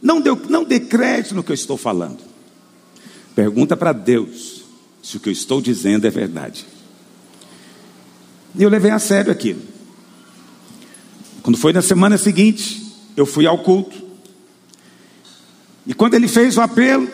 [0.00, 2.18] não, deu, não dê crédito no que eu estou falando.
[3.34, 4.53] Pergunta para Deus
[5.04, 6.64] se o que eu estou dizendo é verdade.
[8.54, 9.60] E eu levei a sério aquilo.
[11.42, 12.82] Quando foi na semana seguinte,
[13.14, 14.02] eu fui ao culto.
[15.86, 17.06] E quando ele fez o apelo,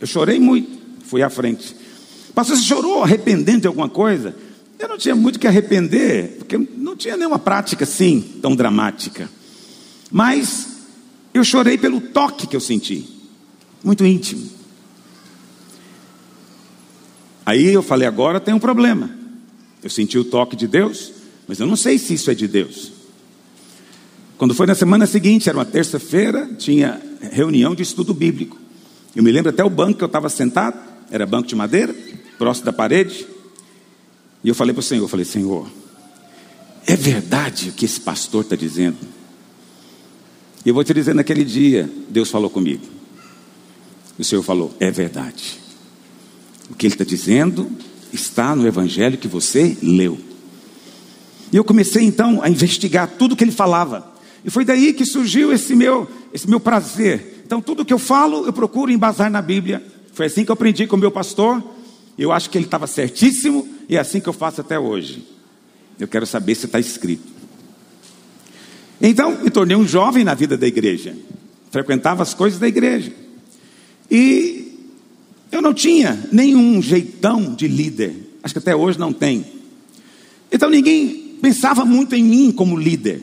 [0.00, 1.76] eu chorei muito, fui à frente.
[2.34, 4.34] Pastor, você chorou arrependendo de alguma coisa?
[4.76, 9.30] Eu não tinha muito que arrepender, porque não tinha nenhuma prática assim tão dramática.
[10.10, 10.66] Mas
[11.32, 13.08] eu chorei pelo toque que eu senti,
[13.84, 14.61] muito íntimo.
[17.44, 19.10] Aí eu falei: agora tem um problema.
[19.82, 21.12] Eu senti o toque de Deus,
[21.48, 22.92] mas eu não sei se isso é de Deus.
[24.38, 28.58] Quando foi na semana seguinte, era uma terça-feira, tinha reunião de estudo bíblico.
[29.14, 30.78] Eu me lembro até o banco que eu estava sentado,
[31.10, 31.94] era banco de madeira,
[32.38, 33.26] próximo da parede.
[34.42, 35.68] E eu falei para o Senhor, eu falei, Senhor,
[36.86, 38.98] é verdade o que esse pastor está dizendo?
[40.64, 42.84] E eu vou te dizer, naquele dia, Deus falou comigo.
[44.18, 45.61] O Senhor falou, é verdade.
[46.72, 47.70] O que ele está dizendo
[48.12, 50.18] está no evangelho que você leu.
[51.52, 54.10] E eu comecei então a investigar tudo que ele falava.
[54.44, 57.42] E foi daí que surgiu esse meu, esse meu prazer.
[57.44, 59.84] Então, tudo que eu falo, eu procuro embasar na Bíblia.
[60.14, 61.62] Foi assim que eu aprendi com o meu pastor.
[62.18, 65.28] Eu acho que ele estava certíssimo e é assim que eu faço até hoje.
[66.00, 67.30] Eu quero saber se está escrito.
[69.00, 71.14] Então, me tornei um jovem na vida da igreja.
[71.70, 73.12] Frequentava as coisas da igreja.
[74.10, 74.71] E
[75.52, 78.38] eu não tinha nenhum jeitão de líder.
[78.42, 79.44] Acho que até hoje não tem.
[80.50, 83.22] Então ninguém pensava muito em mim como líder.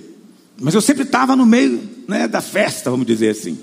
[0.62, 3.58] Mas eu sempre estava no meio né, da festa, vamos dizer assim.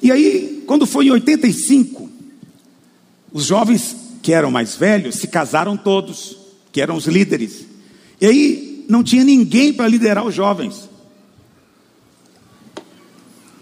[0.00, 2.08] E aí, quando foi em 85,
[3.32, 6.36] os jovens que eram mais velhos se casaram todos,
[6.70, 7.64] que eram os líderes.
[8.20, 10.88] E aí não tinha ninguém para liderar os jovens.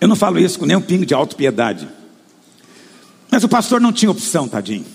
[0.00, 1.88] Eu não falo isso com nenhum pingo de autopiedade.
[3.34, 4.86] Mas o pastor não tinha opção, tadinho.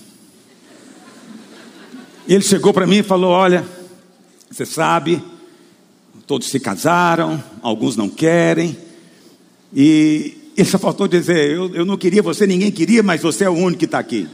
[2.26, 3.66] Ele chegou para mim e falou: Olha,
[4.50, 5.22] você sabe,
[6.26, 8.78] todos se casaram, alguns não querem.
[9.74, 13.50] E ele só faltou dizer: eu, eu não queria você, ninguém queria, mas você é
[13.50, 14.26] o único que está aqui.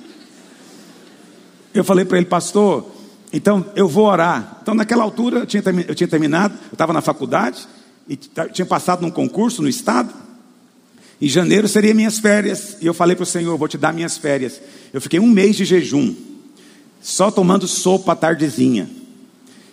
[1.74, 2.86] Eu falei para ele, pastor,
[3.32, 4.60] então eu vou orar.
[4.62, 7.66] Então, naquela altura, eu tinha, eu tinha terminado, eu estava na faculdade,
[8.08, 10.14] e tinha passado num concurso no estado.
[11.20, 12.76] Em janeiro seria minhas férias.
[12.80, 14.60] E eu falei para o Senhor: vou te dar minhas férias.
[14.92, 16.14] Eu fiquei um mês de jejum,
[17.00, 18.88] só tomando sopa à tardezinha.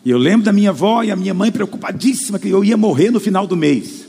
[0.06, 3.10] E eu lembro da minha avó e a minha mãe preocupadíssima que eu ia morrer
[3.10, 4.06] no final do mês.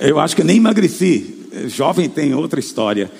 [0.00, 1.34] Eu acho que eu nem emagreci.
[1.66, 3.10] Jovem tem outra história.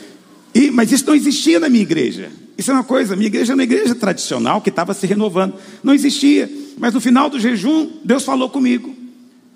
[0.55, 2.31] E, mas isso não existia na minha igreja.
[2.57, 5.55] Isso é uma coisa, minha igreja é uma igreja tradicional que estava se renovando.
[5.83, 6.51] Não existia.
[6.79, 8.95] Mas no final do jejum, Deus falou comigo.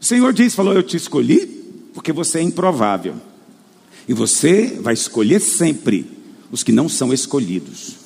[0.01, 1.58] O Senhor disse, falou, eu te escolhi
[1.99, 3.17] porque você é improvável.
[4.07, 6.09] E você vai escolher sempre
[6.49, 7.97] os que não são escolhidos.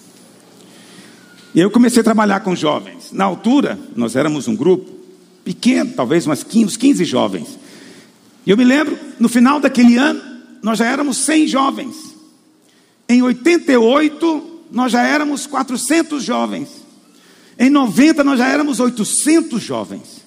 [1.55, 3.13] E eu comecei a trabalhar com jovens.
[3.13, 4.91] Na altura, nós éramos um grupo
[5.45, 7.59] pequeno, talvez umas 15, uns 15 jovens.
[8.47, 10.23] E eu me lembro, no final daquele ano,
[10.63, 11.95] nós já éramos 100 jovens.
[13.07, 16.71] Em 88, nós já éramos 400 jovens.
[17.59, 20.23] Em 90, nós já éramos 800 jovens.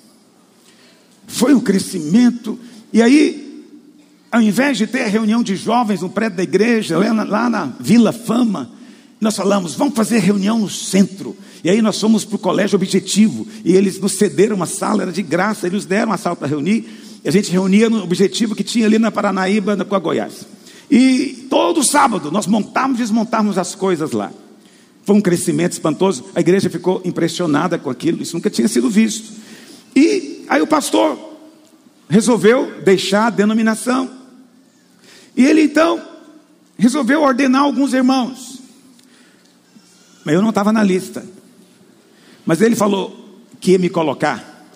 [1.25, 2.59] Foi um crescimento.
[2.93, 3.44] E aí,
[4.35, 8.11] ao invés de ter a reunião de jovens no prédio da igreja, lá na, Vila
[8.11, 8.69] Fama,
[9.21, 11.37] Nós falamos, vamos fazer reunião no centro.
[11.63, 13.47] E aí nós fomos para o colégio objetivo.
[13.63, 16.85] E eles nos cederam uma sala, era de graça, eles deram uma sala para reunir.
[17.23, 20.45] E a gente reunia no objetivo que tinha ali na Paranaíba, com a Goiás.
[20.91, 24.33] E todo sábado nós montávamos e desmontávamos as coisas lá.
[25.03, 26.25] Foi um crescimento espantoso.
[26.35, 29.31] A igreja ficou impressionada com aquilo, isso nunca tinha sido visto.
[29.95, 31.17] E aí o pastor
[32.09, 34.14] resolveu deixar a denominação.
[35.35, 36.01] E ele então
[36.77, 38.61] resolveu ordenar alguns irmãos.
[40.23, 41.25] Mas eu não estava na lista.
[42.45, 44.67] Mas ele falou que ia me colocar.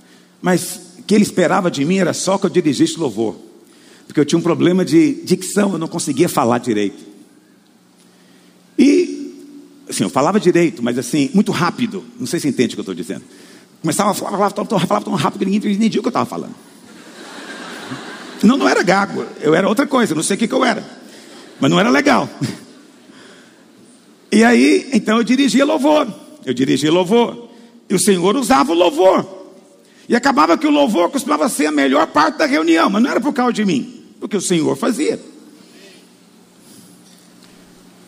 [0.41, 3.35] Mas que ele esperava de mim era só que eu dirigisse louvor.
[4.05, 7.03] Porque eu tinha um problema de dicção, eu não conseguia falar direito.
[8.77, 9.19] E
[9.89, 12.05] Assim, eu falava direito, mas assim, muito rápido.
[12.19, 13.23] Não sei se entende o que eu estou dizendo.
[13.81, 16.53] Começava a falar, falava tão rápido que ninguém entendia o que eu estava falando.
[18.43, 20.83] Não, não era gago, eu era outra coisa, não sei o que, que eu era.
[21.59, 22.29] Mas não era legal.
[24.31, 26.07] E aí, então eu dirigia louvor.
[26.45, 27.49] Eu dirigia louvor.
[27.89, 29.39] E o Senhor usava o louvor.
[30.07, 33.19] E acabava que o louvor costumava ser a melhor parte da reunião, mas não era
[33.19, 35.19] por causa de mim, porque o Senhor fazia.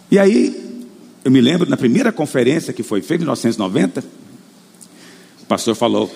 [0.10, 0.88] E aí,
[1.24, 4.04] eu me lembro na primeira conferência que foi feita em 1990,
[5.42, 6.12] o pastor falou: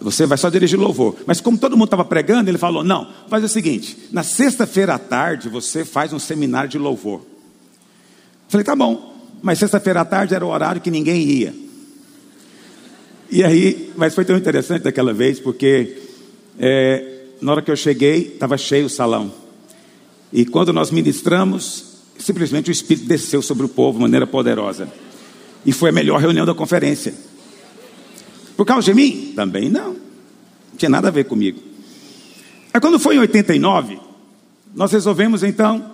[0.00, 1.16] Você vai só dirigir louvor.
[1.26, 4.98] Mas como todo mundo estava pregando, ele falou: Não, faz o seguinte: na sexta-feira à
[4.98, 7.20] tarde você faz um seminário de louvor.
[7.20, 11.54] Eu falei: Tá bom, mas sexta-feira à tarde era o horário que ninguém ia.
[13.30, 15.98] E aí, mas foi tão interessante daquela vez, porque
[16.58, 19.32] é, na hora que eu cheguei, estava cheio o salão.
[20.32, 24.88] E quando nós ministramos, simplesmente o Espírito desceu sobre o povo de maneira poderosa.
[25.64, 27.14] E foi a melhor reunião da conferência.
[28.56, 29.32] Por causa de mim?
[29.36, 29.92] Também não.
[29.92, 31.60] Não tinha nada a ver comigo.
[32.72, 33.98] Aí quando foi em 89,
[34.74, 35.92] nós resolvemos então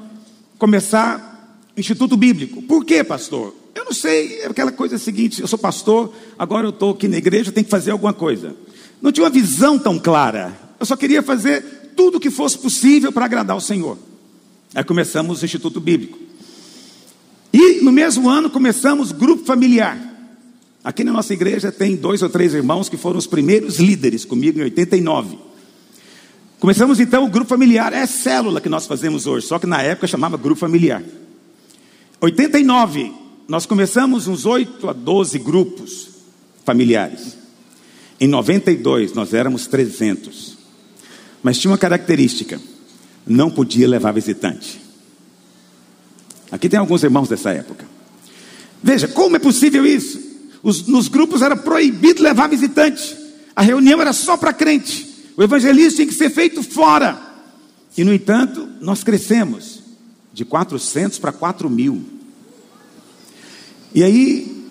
[0.58, 2.62] começar o Instituto Bíblico.
[2.62, 3.54] Por quê, pastor?
[3.74, 7.16] Eu não sei, é aquela coisa seguinte, eu sou pastor, agora eu estou aqui na
[7.16, 8.54] igreja, tenho que fazer alguma coisa.
[9.00, 10.52] Não tinha uma visão tão clara.
[10.78, 13.98] Eu só queria fazer tudo o que fosse possível para agradar o Senhor.
[14.74, 16.18] Aí começamos o Instituto Bíblico.
[17.52, 20.11] E no mesmo ano começamos grupo familiar.
[20.84, 24.58] Aqui na nossa igreja tem dois ou três irmãos que foram os primeiros líderes comigo
[24.58, 25.38] em 89.
[26.58, 30.06] Começamos então o grupo familiar, é célula que nós fazemos hoje, só que na época
[30.06, 31.02] chamava grupo familiar.
[32.20, 33.12] 89,
[33.48, 36.08] nós começamos uns 8 a 12 grupos
[36.64, 37.36] familiares.
[38.20, 40.58] Em 92 nós éramos 300.
[41.42, 42.60] Mas tinha uma característica
[43.26, 44.80] não podia levar visitante.
[46.50, 47.86] Aqui tem alguns irmãos dessa época.
[48.82, 50.31] Veja, como é possível isso?
[50.62, 53.16] Os, nos grupos era proibido levar visitante.
[53.54, 55.08] A reunião era só para crente.
[55.36, 57.20] O evangelismo tinha que ser feito fora.
[57.96, 59.82] E, no entanto, nós crescemos
[60.32, 62.02] de 400 para 4 mil.
[63.94, 64.66] E aí,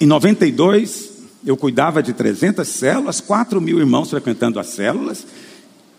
[0.00, 1.10] em 92,
[1.46, 5.26] eu cuidava de 300 células, 4 mil irmãos frequentando as células.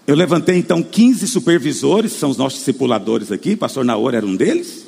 [0.06, 4.86] Eu levantei então 15 supervisores, são os nossos discipuladores aqui, pastor Naor era um deles,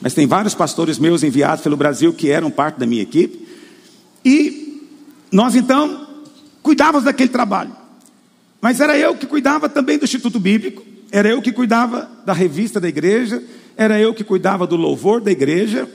[0.00, 3.45] mas tem vários pastores meus enviados pelo Brasil que eram parte da minha equipe.
[4.26, 4.82] E
[5.30, 6.04] nós então
[6.60, 7.70] cuidávamos daquele trabalho.
[8.60, 12.80] Mas era eu que cuidava também do Instituto Bíblico, era eu que cuidava da revista
[12.80, 13.40] da igreja,
[13.76, 15.88] era eu que cuidava do louvor da igreja.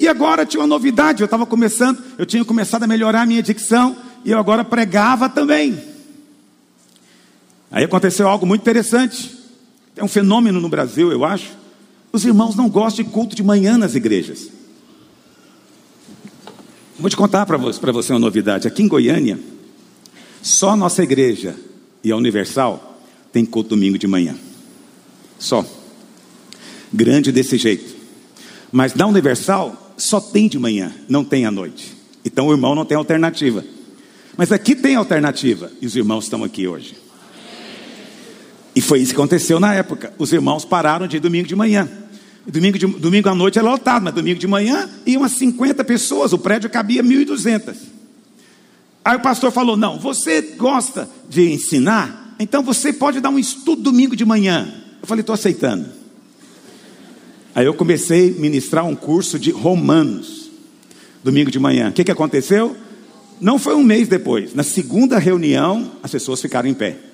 [0.00, 3.42] E agora tinha uma novidade, eu estava começando, eu tinha começado a melhorar a minha
[3.42, 5.80] dicção e eu agora pregava também.
[7.70, 9.38] Aí aconteceu algo muito interessante.
[9.94, 11.56] É um fenômeno no Brasil, eu acho.
[12.12, 14.59] Os irmãos não gostam de culto de manhã nas igrejas.
[17.00, 18.68] Vou te contar para você, uma novidade.
[18.68, 19.38] Aqui em Goiânia,
[20.42, 21.56] só a nossa igreja
[22.04, 23.00] e a Universal
[23.32, 24.36] tem culto domingo de manhã.
[25.38, 25.64] Só.
[26.92, 27.96] Grande desse jeito.
[28.70, 31.96] Mas na Universal só tem de manhã, não tem à noite.
[32.22, 33.64] Então o irmão não tem alternativa.
[34.36, 36.94] Mas aqui tem alternativa e os irmãos estão aqui hoje.
[38.76, 40.12] E foi isso que aconteceu na época.
[40.18, 41.88] Os irmãos pararam de domingo de manhã.
[42.46, 46.32] Domingo, de, domingo à noite era lotado, mas domingo de manhã iam umas 50 pessoas,
[46.32, 47.74] o prédio cabia 1.200.
[49.04, 53.82] Aí o pastor falou: Não, você gosta de ensinar, então você pode dar um estudo
[53.82, 54.72] domingo de manhã.
[55.00, 55.86] Eu falei: Estou aceitando.
[57.54, 60.50] Aí eu comecei a ministrar um curso de Romanos,
[61.22, 61.90] domingo de manhã.
[61.90, 62.76] O que, que aconteceu?
[63.40, 67.10] Não foi um mês depois, na segunda reunião, as pessoas ficaram em pé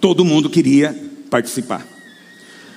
[0.00, 0.96] todo mundo queria
[1.28, 1.86] participar.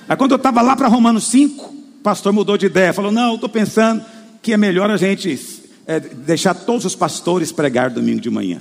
[0.08, 3.34] Aí quando eu estava lá para Romanos 5, o pastor mudou de ideia, falou: Não,
[3.34, 4.04] estou pensando
[4.42, 5.38] que é melhor a gente
[5.86, 8.60] é, deixar todos os pastores pregar domingo de manhã.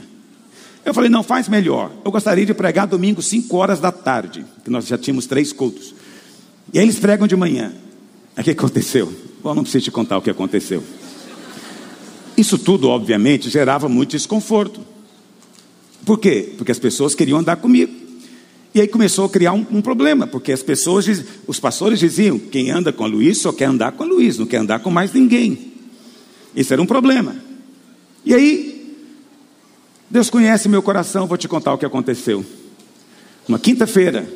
[0.86, 1.91] Eu falei: Não, faz melhor.
[2.04, 5.94] Eu gostaria de pregar domingo 5 horas da tarde, que nós já tínhamos três cultos.
[6.74, 7.74] E aí eles pregam de manhã.
[8.36, 9.14] Aí o que aconteceu?
[9.44, 10.84] Bom, não preciso te contar o que aconteceu.
[12.36, 14.82] Isso tudo, obviamente, gerava muito desconforto.
[16.06, 16.54] Por quê?
[16.58, 18.03] Porque as pessoas queriam andar comigo.
[18.74, 21.05] E aí começou a criar um, um, problema, porque as pessoas,
[21.45, 24.80] os pastores diziam: quem anda com Luiz só quer andar com Luiz, não quer andar
[24.80, 25.74] com mais ninguém.
[26.55, 27.36] Isso era um problema.
[28.26, 28.95] E aí,
[30.09, 32.45] Deus conhece meu coração, vou te contar o que aconteceu.
[33.47, 34.28] Uma quinta-feira,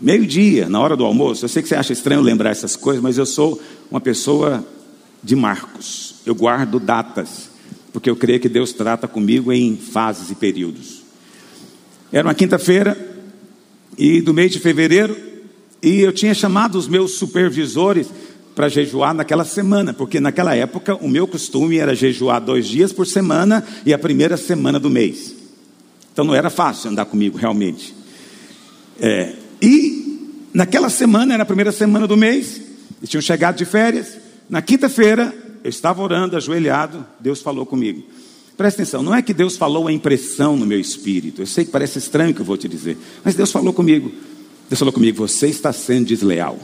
[0.00, 3.16] meio-dia, na hora do almoço, eu sei que você acha estranho lembrar essas coisas, mas
[3.16, 3.60] eu sou
[3.90, 4.66] uma pessoa
[5.22, 6.16] de marcos.
[6.26, 7.48] Eu guardo datas,
[7.92, 11.02] porque eu creio que Deus trata comigo em fases e períodos.
[12.12, 13.09] Era uma quinta-feira,
[13.96, 15.16] e do mês de fevereiro,
[15.82, 18.08] e eu tinha chamado os meus supervisores
[18.54, 23.06] para jejuar naquela semana, porque naquela época o meu costume era jejuar dois dias por
[23.06, 25.34] semana e a primeira semana do mês.
[26.12, 27.94] Então não era fácil andar comigo realmente.
[29.00, 30.00] É, e
[30.52, 32.60] naquela semana, era a primeira semana do mês,
[32.98, 34.18] eles tinham chegado de férias.
[34.48, 38.02] Na quinta-feira, eu estava orando, ajoelhado, Deus falou comigo.
[38.60, 41.40] Presta atenção, não é que Deus falou a impressão no meu espírito.
[41.40, 42.94] Eu sei que parece estranho o que eu vou te dizer,
[43.24, 44.12] mas Deus falou comigo.
[44.68, 46.58] Deus falou comigo: você está sendo desleal.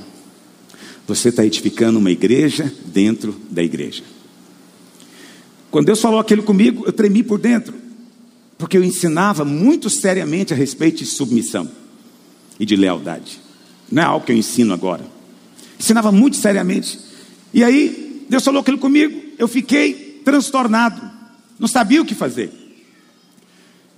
[1.07, 4.03] Você está edificando uma igreja dentro da igreja.
[5.71, 7.73] Quando Deus falou aquilo comigo, eu tremi por dentro,
[8.59, 11.67] porque eu ensinava muito seriamente a respeito de submissão
[12.61, 13.41] e de lealdade.
[13.91, 15.07] Não é algo que eu ensino agora.
[15.81, 16.99] Ensinava muito seriamente.
[17.55, 21.16] E aí, Deus falou aquilo comigo, eu fiquei transtornado.
[21.59, 22.47] Não sabia o que fazer.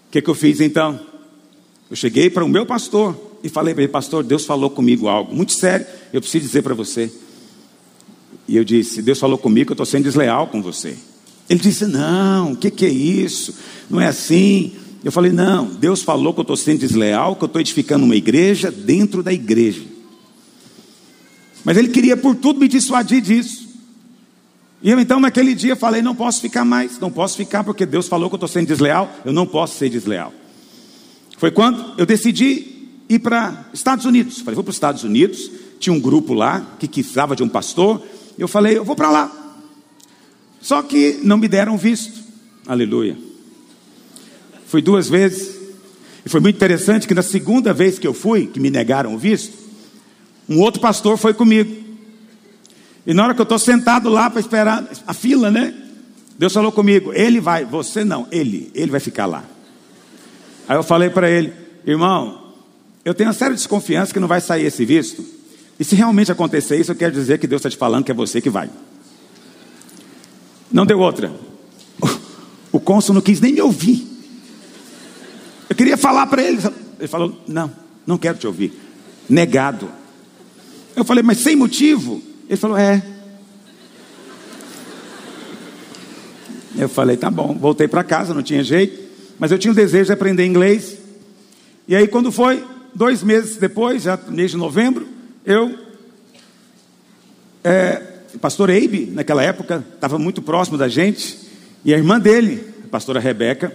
[0.08, 0.98] O que, que eu fiz então?
[1.90, 5.34] Eu cheguei para o meu pastor e falei para ele, pastor, Deus falou comigo algo
[5.34, 7.10] muito sério, eu preciso dizer para você.
[8.46, 10.96] E eu disse, Deus falou comigo que eu estou sendo desleal com você.
[11.48, 13.54] Ele disse, não, o que, que é isso?
[13.88, 14.72] Não é assim.
[15.04, 18.16] Eu falei, não, Deus falou que eu estou sendo desleal, que eu estou edificando uma
[18.16, 19.82] igreja dentro da igreja.
[21.64, 23.67] Mas ele queria por tudo me dissuadir disso.
[24.82, 28.08] E eu então naquele dia falei: não posso ficar mais, não posso ficar porque Deus
[28.08, 30.32] falou que eu estou sendo desleal, eu não posso ser desleal.
[31.36, 34.40] Foi quando eu decidi ir para Estados Unidos.
[34.40, 35.50] Falei: vou para os Estados Unidos.
[35.80, 38.02] Tinha um grupo lá que precisava de um pastor.
[38.38, 39.32] Eu falei: eu vou para lá.
[40.60, 42.20] Só que não me deram visto.
[42.66, 43.16] Aleluia.
[44.66, 45.56] Fui duas vezes.
[46.26, 49.18] E foi muito interessante que na segunda vez que eu fui, que me negaram o
[49.18, 49.56] visto,
[50.48, 51.87] um outro pastor foi comigo.
[53.08, 55.72] E na hora que eu estou sentado lá para esperar a fila, né?
[56.38, 59.44] Deus falou comigo: Ele vai, você não, ele, ele vai ficar lá.
[60.68, 61.50] Aí eu falei para ele:
[61.86, 62.52] Irmão,
[63.02, 65.24] eu tenho uma séria desconfiança que não vai sair esse visto.
[65.80, 68.14] E se realmente acontecer isso, eu quero dizer que Deus está te falando que é
[68.14, 68.68] você que vai.
[70.70, 71.32] Não deu outra.
[72.70, 74.06] O cônsul não quis nem me ouvir.
[75.70, 76.60] Eu queria falar para ele.
[76.98, 77.72] Ele falou: Não,
[78.06, 78.78] não quero te ouvir.
[79.26, 79.90] Negado.
[80.94, 82.28] Eu falei: Mas sem motivo.
[82.48, 83.02] Ele falou: É.
[86.76, 87.54] Eu falei: Tá bom.
[87.54, 89.08] Voltei para casa, não tinha jeito.
[89.38, 90.98] Mas eu tinha o desejo de aprender inglês.
[91.86, 95.06] E aí, quando foi, dois meses depois, já mês de novembro,
[95.44, 95.78] eu.
[97.62, 98.02] É,
[98.40, 101.38] pastor Eibe, naquela época, estava muito próximo da gente.
[101.84, 103.74] E a irmã dele, a pastora Rebeca,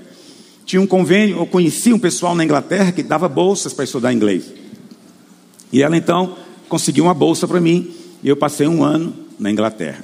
[0.65, 1.37] tinha um convênio.
[1.37, 4.45] Eu conhecia um pessoal na Inglaterra que dava bolsas para estudar inglês.
[5.71, 6.37] E ela então
[6.69, 7.93] conseguiu uma bolsa para mim.
[8.23, 10.03] E eu passei um ano na Inglaterra.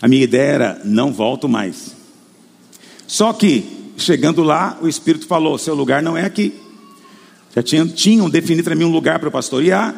[0.00, 1.96] A minha ideia era: não volto mais.
[3.06, 6.54] Só que, chegando lá, o Espírito falou: seu lugar não é aqui.
[7.54, 9.94] Já tinham, tinham definido para mim um lugar para pastorear,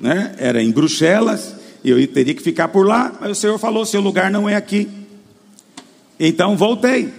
[0.00, 0.34] né?
[0.38, 1.54] era em Bruxelas,
[1.84, 4.56] e eu teria que ficar por lá, mas o Senhor falou: seu lugar não é
[4.56, 4.88] aqui.
[6.18, 7.12] Então voltei.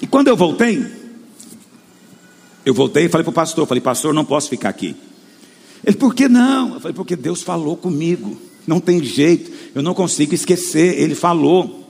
[0.00, 0.86] E quando eu voltei,
[2.64, 4.96] eu voltei e falei para o pastor: falei, pastor, não posso ficar aqui.
[5.84, 6.74] Ele, por que não?
[6.74, 8.36] Eu falei, porque Deus falou comigo.
[8.66, 10.98] Não tem jeito, eu não consigo esquecer.
[11.00, 11.88] Ele falou.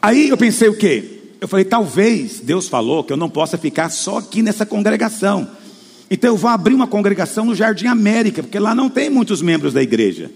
[0.00, 1.20] Aí eu pensei o quê?
[1.40, 5.46] Eu falei, talvez Deus falou que eu não possa ficar só aqui nessa congregação.
[6.10, 9.72] Então eu vou abrir uma congregação no Jardim América, porque lá não tem muitos membros
[9.72, 10.30] da igreja.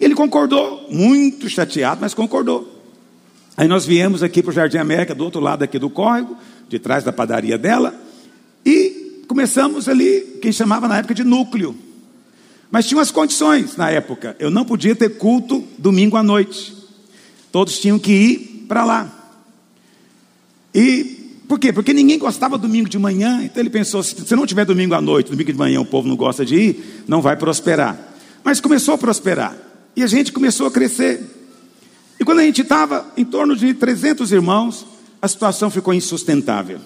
[0.00, 2.70] Ele concordou, muito chateado, mas concordou.
[3.56, 6.36] Aí nós viemos aqui para o Jardim América, do outro lado aqui do córrego,
[6.68, 7.94] de trás da padaria dela,
[9.24, 11.76] começamos ali, quem chamava na época de núcleo.
[12.70, 14.36] Mas tinha umas condições na época.
[14.38, 16.74] Eu não podia ter culto domingo à noite.
[17.52, 19.24] Todos tinham que ir para lá.
[20.74, 21.72] E por quê?
[21.72, 23.42] Porque ninguém gostava domingo de manhã.
[23.44, 26.16] Então ele pensou: se não tiver domingo à noite, domingo de manhã o povo não
[26.16, 27.96] gosta de ir, não vai prosperar.
[28.42, 29.56] Mas começou a prosperar.
[29.94, 31.22] E a gente começou a crescer.
[32.18, 34.84] E quando a gente estava em torno de 300 irmãos,
[35.22, 36.80] a situação ficou insustentável.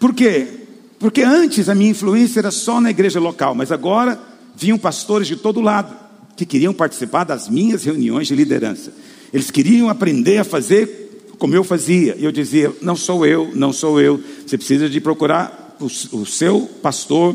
[0.00, 0.65] Por quê?
[0.98, 4.18] Porque antes a minha influência era só na igreja local, mas agora
[4.56, 5.94] vinham pastores de todo lado
[6.36, 8.92] que queriam participar das minhas reuniões de liderança.
[9.32, 12.16] Eles queriam aprender a fazer como eu fazia.
[12.18, 14.22] E eu dizia: não sou eu, não sou eu.
[14.46, 17.34] Você precisa de procurar o, o seu pastor.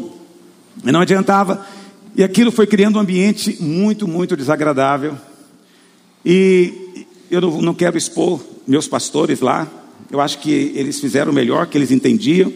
[0.84, 1.66] E não adiantava.
[2.16, 5.18] E aquilo foi criando um ambiente muito, muito desagradável.
[6.26, 9.68] E eu não, não quero expor meus pastores lá.
[10.10, 12.52] Eu acho que eles fizeram o melhor que eles entendiam.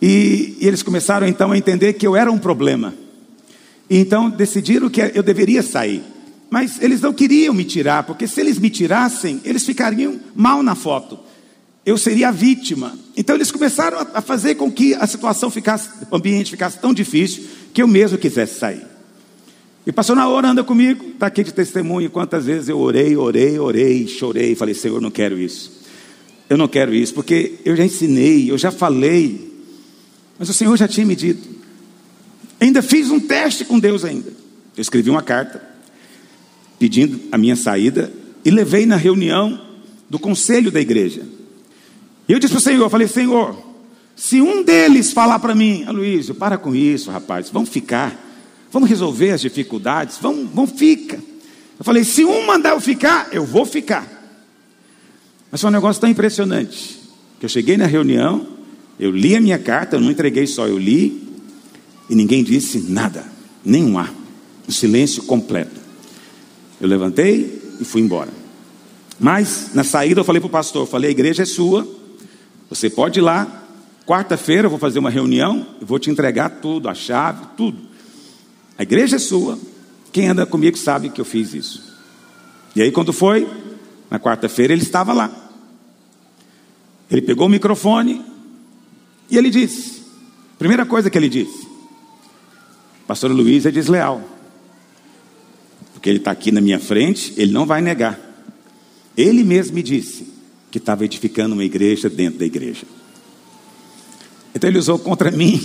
[0.00, 2.94] E, e eles começaram então a entender que eu era um problema.
[3.88, 6.02] E então decidiram que eu deveria sair.
[6.50, 10.74] Mas eles não queriam me tirar, porque se eles me tirassem, eles ficariam mal na
[10.74, 11.18] foto.
[11.84, 12.96] Eu seria a vítima.
[13.16, 17.44] Então eles começaram a fazer com que a situação ficasse, o ambiente ficasse tão difícil
[17.72, 18.82] que eu mesmo quisesse sair.
[19.86, 23.56] E passou na hora, anda comigo, está aqui de testemunho quantas vezes eu orei, orei,
[23.56, 25.80] orei, chorei, falei, Senhor, não quero isso.
[26.50, 29.45] Eu não quero isso, porque eu já ensinei, eu já falei,
[30.38, 31.48] mas o Senhor já tinha me dito.
[32.60, 34.30] Ainda fiz um teste com Deus ainda.
[34.76, 35.62] Eu escrevi uma carta
[36.78, 38.12] pedindo a minha saída
[38.44, 39.60] e levei na reunião
[40.08, 41.22] do conselho da igreja.
[42.28, 43.56] E eu disse para o Senhor, eu falei, Senhor,
[44.14, 48.18] se um deles falar para mim, Aloysio, para com isso, rapaz, vamos ficar,
[48.72, 51.16] vamos resolver as dificuldades, vamos, vamos fica.
[51.78, 54.06] Eu falei, se um mandar eu ficar, eu vou ficar.
[55.50, 56.98] Mas foi um negócio tão impressionante,
[57.38, 58.55] que eu cheguei na reunião,
[58.98, 61.22] eu li a minha carta, eu não entreguei só, eu li,
[62.08, 63.24] e ninguém disse nada,
[63.64, 64.12] nenhum ar,
[64.68, 65.80] um silêncio completo.
[66.80, 68.30] Eu levantei e fui embora.
[69.18, 71.86] Mas na saída eu falei para o pastor, eu falei, a igreja é sua,
[72.70, 73.64] você pode ir lá,
[74.06, 77.76] Quarta-feira eu vou fazer uma reunião, eu vou te entregar tudo, a chave, tudo.
[78.78, 79.58] A igreja é sua.
[80.12, 81.82] Quem anda comigo sabe que eu fiz isso.
[82.76, 83.48] E aí, quando foi,
[84.08, 85.28] na quarta-feira, ele estava lá.
[87.10, 88.24] Ele pegou o microfone
[89.30, 90.02] e ele disse:
[90.58, 91.66] primeira coisa que ele disse,
[93.06, 94.22] Pastor Luiz é desleal.
[95.92, 98.20] Porque ele está aqui na minha frente, ele não vai negar.
[99.16, 100.26] Ele mesmo me disse
[100.70, 102.84] que estava edificando uma igreja dentro da igreja.
[104.54, 105.60] Então ele usou contra mim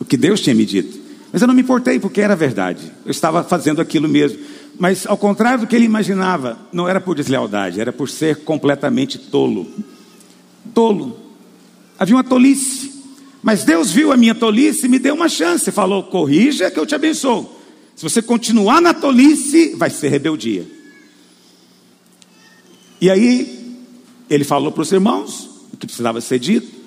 [0.00, 0.98] o que Deus tinha me dito.
[1.32, 2.90] Mas eu não me importei porque era verdade.
[3.04, 4.38] Eu estava fazendo aquilo mesmo.
[4.78, 9.18] Mas ao contrário do que ele imaginava, não era por deslealdade, era por ser completamente
[9.18, 9.68] tolo.
[10.74, 11.29] Tolo.
[12.00, 12.90] Havia uma tolice.
[13.42, 15.70] Mas Deus viu a minha tolice e me deu uma chance.
[15.70, 17.54] Falou: corrija que eu te abençoo.
[17.94, 20.66] Se você continuar na tolice, vai ser rebeldia.
[22.98, 23.76] E aí,
[24.30, 26.80] ele falou para os irmãos o que precisava ser dito.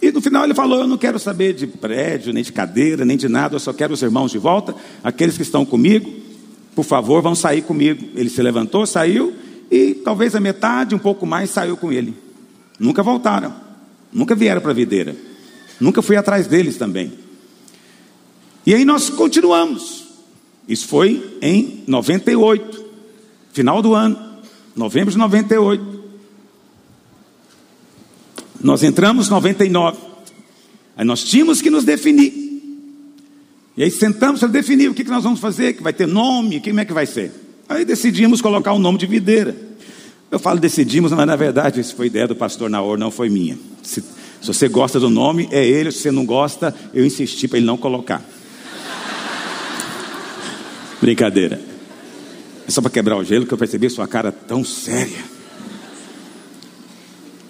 [0.00, 3.18] E no final ele falou: Eu não quero saber de prédio, nem de cadeira, nem
[3.18, 6.10] de nada, eu só quero os irmãos de volta, aqueles que estão comigo,
[6.74, 8.06] por favor, vão sair comigo.
[8.14, 9.34] Ele se levantou, saiu,
[9.70, 12.14] e talvez a metade, um pouco mais, saiu com ele.
[12.78, 13.65] Nunca voltaram,
[14.12, 15.16] nunca vieram para a videira,
[15.80, 17.12] nunca fui atrás deles também.
[18.66, 20.04] E aí nós continuamos.
[20.68, 22.84] Isso foi em 98,
[23.52, 24.18] final do ano,
[24.74, 26.04] novembro de 98.
[28.60, 29.98] Nós entramos em 99.
[30.96, 32.46] Aí nós tínhamos que nos definir.
[33.76, 36.60] E aí sentamos para definir o que, que nós vamos fazer, que vai ter nome,
[36.60, 37.30] como é que vai ser.
[37.68, 39.65] Aí decidimos colocar o nome de videira.
[40.30, 43.56] Eu falo decidimos, mas na verdade isso foi ideia do pastor Naor, não foi minha.
[43.82, 45.92] Se, se você gosta do nome, é ele.
[45.92, 48.22] Se você não gosta, eu insisti para ele não colocar.
[51.00, 51.60] Brincadeira.
[52.66, 55.36] É só para quebrar o gelo que eu percebi sua cara tão séria.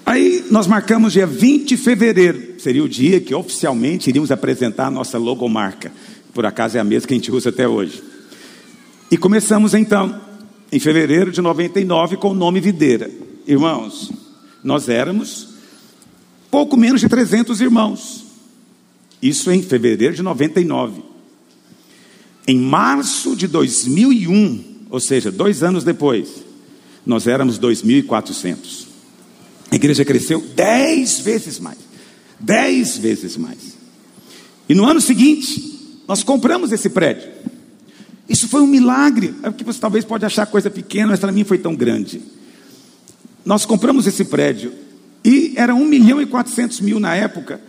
[0.04, 4.90] Aí nós marcamos dia 20 de fevereiro, seria o dia que oficialmente iríamos apresentar a
[4.90, 5.90] nossa logomarca.
[6.32, 8.02] Por acaso é a mesma que a gente usa até hoje.
[9.10, 10.20] E começamos então,
[10.70, 13.10] em fevereiro de 99, com o nome Videira.
[13.46, 14.10] Irmãos,
[14.62, 15.48] nós éramos
[16.50, 18.24] pouco menos de 300 irmãos.
[19.22, 21.02] Isso em fevereiro de 99.
[22.46, 26.28] Em março de 2001, ou seja, dois anos depois,
[27.04, 28.86] nós éramos 2.400.
[29.70, 31.78] A igreja cresceu dez vezes mais.
[32.38, 33.76] Dez vezes mais.
[34.68, 37.30] E no ano seguinte, nós compramos esse prédio.
[38.28, 39.34] Isso foi um milagre.
[39.42, 42.20] É que você talvez pode achar coisa pequena, mas para mim foi tão grande.
[43.44, 44.72] Nós compramos esse prédio
[45.24, 47.60] e era um milhão e quatrocentos mil na época.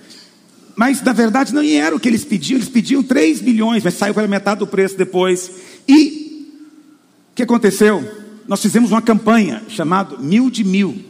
[0.75, 4.13] Mas na verdade não era o que eles pediam, eles pediam 3 milhões, mas saiu
[4.13, 5.51] pela metade do preço depois.
[5.87, 6.47] E
[7.31, 8.03] o que aconteceu?
[8.47, 11.03] Nós fizemos uma campanha chamada Mil de Mil.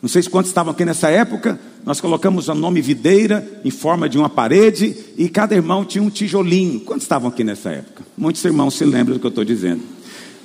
[0.00, 1.58] Não sei se quantos estavam aqui nessa época.
[1.84, 6.08] Nós colocamos o nome videira em forma de uma parede e cada irmão tinha um
[6.08, 6.80] tijolinho.
[6.80, 8.02] Quantos estavam aqui nessa época?
[8.16, 9.82] Muitos irmãos se lembram do que eu estou dizendo.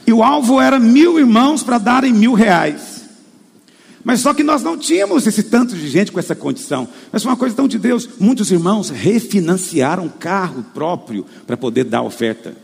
[0.06, 3.00] E o alvo era mil irmãos para darem mil reais.
[4.04, 6.88] Mas só que nós não tínhamos esse tanto de gente com essa condição.
[7.12, 8.10] Mas foi uma coisa tão de Deus.
[8.20, 12.56] Muitos irmãos refinanciaram carro próprio para poder dar oferta.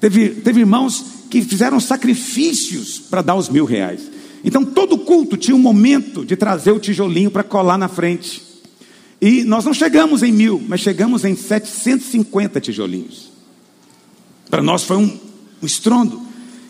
[0.00, 4.02] Teve, teve irmãos que fizeram sacrifícios para dar os mil reais.
[4.44, 8.42] Então, todo culto tinha um momento de trazer o tijolinho para colar na frente.
[9.20, 13.30] E nós não chegamos em mil, mas chegamos em 750 tijolinhos.
[14.50, 15.18] Para nós foi um,
[15.62, 16.20] um estrondo.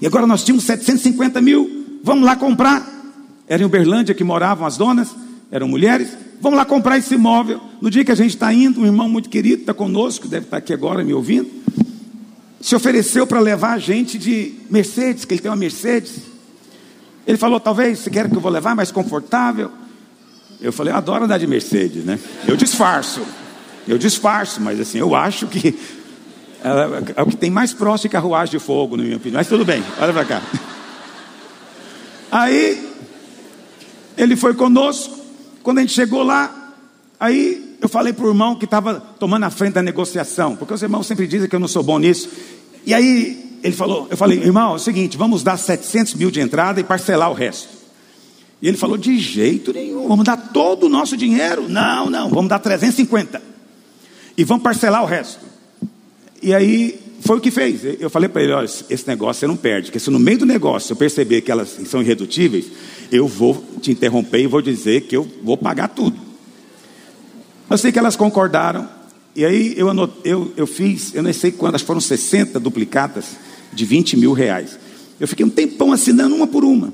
[0.02, 2.86] E agora nós tínhamos 750 mil, vamos lá comprar.
[3.48, 5.08] Era em Uberlândia que moravam as donas,
[5.50, 6.08] eram mulheres.
[6.42, 7.60] Vamos lá comprar esse imóvel.
[7.80, 10.58] No dia que a gente está indo, um irmão muito querido está conosco, deve estar
[10.58, 11.48] aqui agora me ouvindo.
[12.60, 16.31] Se ofereceu para levar a gente de Mercedes, que ele tem uma Mercedes.
[17.26, 19.70] Ele falou: talvez você quer que eu vou levar mais confortável.
[20.60, 22.18] Eu falei: eu adoro andar de Mercedes, né?
[22.46, 23.22] Eu disfarço,
[23.86, 25.78] eu disfarço, mas assim, eu acho que
[27.16, 29.38] é, o que tem mais próximo de carruagem de fogo, na minha opinião.
[29.38, 30.42] Mas tudo bem, olha para cá.
[32.30, 32.90] Aí,
[34.16, 35.20] ele foi conosco.
[35.62, 36.72] Quando a gente chegou lá,
[37.20, 40.82] aí eu falei para o irmão que estava tomando a frente da negociação, porque os
[40.82, 42.28] irmãos sempre dizem que eu não sou bom nisso.
[42.86, 46.40] E aí ele falou, eu falei, irmão, é o seguinte, vamos dar 700 mil de
[46.40, 47.68] entrada e parcelar o resto.
[48.60, 51.68] E ele falou, de jeito nenhum, vamos dar todo o nosso dinheiro.
[51.68, 53.42] Não, não, vamos dar 350.
[54.36, 55.40] E vamos parcelar o resto.
[56.42, 57.82] E aí foi o que fez.
[58.00, 60.46] Eu falei para ele: olha, esse negócio você não perde, porque se no meio do
[60.46, 62.66] negócio eu perceber que elas são irredutíveis,
[63.10, 66.16] eu vou te interromper e vou dizer que eu vou pagar tudo.
[67.70, 68.88] Eu sei que elas concordaram,
[69.34, 69.88] e aí eu,
[70.24, 73.24] eu, eu fiz, eu não sei quantas, foram 60 duplicatas
[73.72, 74.78] de 20 mil reais.
[75.18, 76.92] Eu fiquei um tempão assinando uma por uma.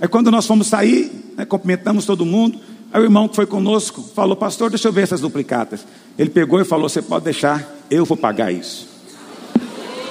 [0.00, 2.58] Aí quando nós fomos sair, né, cumprimentamos todo mundo,
[2.92, 5.86] aí o irmão que foi conosco falou, pastor, deixa eu ver essas duplicatas.
[6.18, 8.88] Ele pegou e falou, você pode deixar, eu vou pagar isso.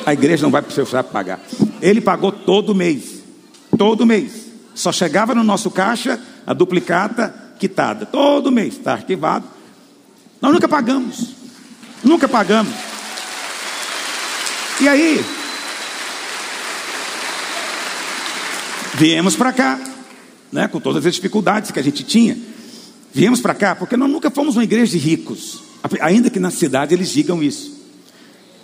[0.05, 1.39] A igreja não vai precisar pagar.
[1.81, 3.19] Ele pagou todo mês.
[3.77, 4.47] Todo mês.
[4.73, 8.05] Só chegava no nosso caixa a duplicata quitada.
[8.05, 8.77] Todo mês.
[8.77, 9.45] Está arquivado.
[10.41, 11.35] Nós nunca pagamos.
[12.03, 12.73] Nunca pagamos.
[14.81, 15.23] E aí,
[18.99, 19.79] viemos para cá,
[20.51, 22.37] né, com todas as dificuldades que a gente tinha.
[23.13, 25.63] Viemos para cá porque nós nunca fomos uma igreja de ricos,
[26.01, 27.79] ainda que na cidade eles digam isso.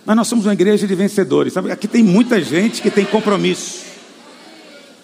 [0.04, 1.54] Mas nós somos uma igreja de vencedores.
[1.54, 1.72] Sabe?
[1.72, 3.86] Aqui tem muita gente que tem compromisso.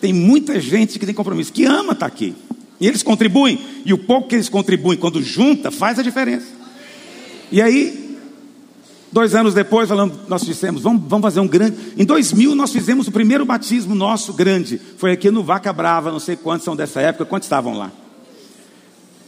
[0.01, 2.35] Tem muita gente que tem compromisso, que ama estar aqui.
[2.79, 3.59] E eles contribuem.
[3.85, 6.47] E o pouco que eles contribuem, quando junta, faz a diferença.
[7.51, 8.02] E aí,
[9.13, 11.77] dois anos depois, falando, nós dissemos, vamos, vamos fazer um grande.
[11.97, 14.81] Em 2000, nós fizemos o primeiro batismo nosso grande.
[14.97, 17.93] Foi aqui no Vaca Brava, não sei quantos são dessa época, quantos estavam lá.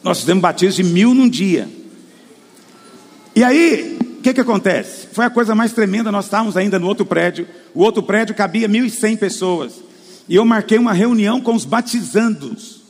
[0.02, 1.68] Nós fizemos batismo de mil num dia.
[3.36, 5.08] E aí, que, que acontece?
[5.12, 6.10] Foi a coisa mais tremenda.
[6.10, 7.46] Nós estávamos ainda no outro prédio.
[7.74, 9.74] O outro prédio cabia 1.100 pessoas.
[10.26, 12.82] E eu marquei uma reunião com os batizandos.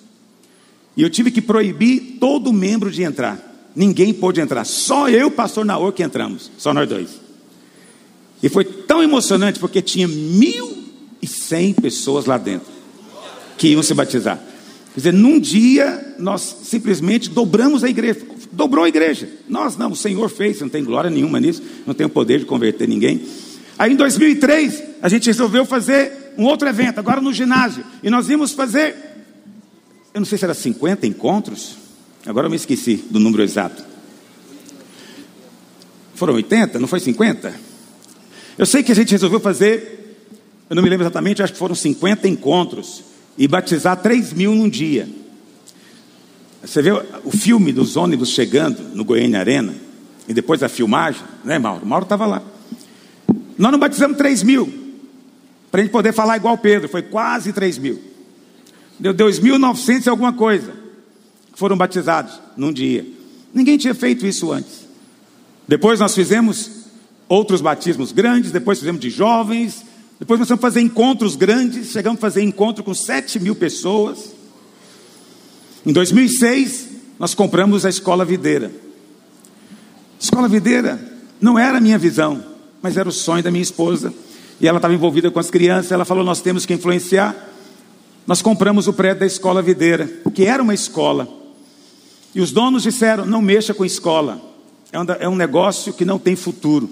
[0.96, 3.36] E eu tive que proibir todo membro de entrar.
[3.74, 4.64] Ninguém pôde entrar.
[4.64, 6.50] Só eu, pastor Naor, que entramos.
[6.56, 7.20] Só nós dois.
[8.42, 12.68] E foi tão emocionante porque tinha 1.100 pessoas lá dentro
[13.56, 14.38] que iam se batizar.
[14.94, 18.20] Quer dizer, num dia nós simplesmente dobramos a igreja,
[18.52, 19.28] dobrou a igreja.
[19.48, 22.44] Nós não, o Senhor fez, não tem glória nenhuma nisso, não tem o poder de
[22.44, 23.22] converter ninguém.
[23.78, 28.28] Aí em 2003, a gente resolveu fazer um outro evento, agora no ginásio, e nós
[28.28, 28.94] íamos fazer,
[30.12, 31.76] eu não sei se era 50 encontros,
[32.26, 33.84] agora eu me esqueci do número exato.
[36.14, 37.54] Foram 80, não foi 50?
[38.56, 40.28] Eu sei que a gente resolveu fazer,
[40.70, 43.02] eu não me lembro exatamente, acho que foram 50 encontros
[43.36, 45.08] e batizar 3 mil num dia.
[46.62, 49.74] Você vê o filme dos ônibus chegando no Goiânia Arena,
[50.26, 51.84] e depois a filmagem, né, Mauro?
[51.84, 52.42] Mauro estava lá.
[53.58, 54.72] Nós não batizamos 3 mil,
[55.70, 58.00] para a gente poder falar igual Pedro, foi quase 3 mil.
[58.98, 60.72] Deu 2.900 e alguma coisa,
[61.54, 63.06] foram batizados num dia.
[63.52, 64.84] Ninguém tinha feito isso antes.
[65.66, 66.70] Depois nós fizemos
[67.28, 69.84] outros batismos grandes, depois fizemos de jovens,
[70.18, 74.34] depois nós vamos fazer encontros grandes, chegamos a fazer encontro com 7 mil pessoas.
[75.84, 76.88] Em 2006,
[77.18, 78.70] nós compramos a Escola Videira.
[80.18, 80.98] Escola Videira
[81.40, 82.42] não era a minha visão,
[82.80, 84.12] mas era o sonho da minha esposa.
[84.60, 87.34] E ela estava envolvida com as crianças, ela falou: Nós temos que influenciar.
[88.26, 91.43] Nós compramos o prédio da Escola Videira, que era uma escola.
[92.34, 94.40] E os donos disseram: Não mexa com escola,
[94.92, 96.88] é um é negócio que não tem futuro.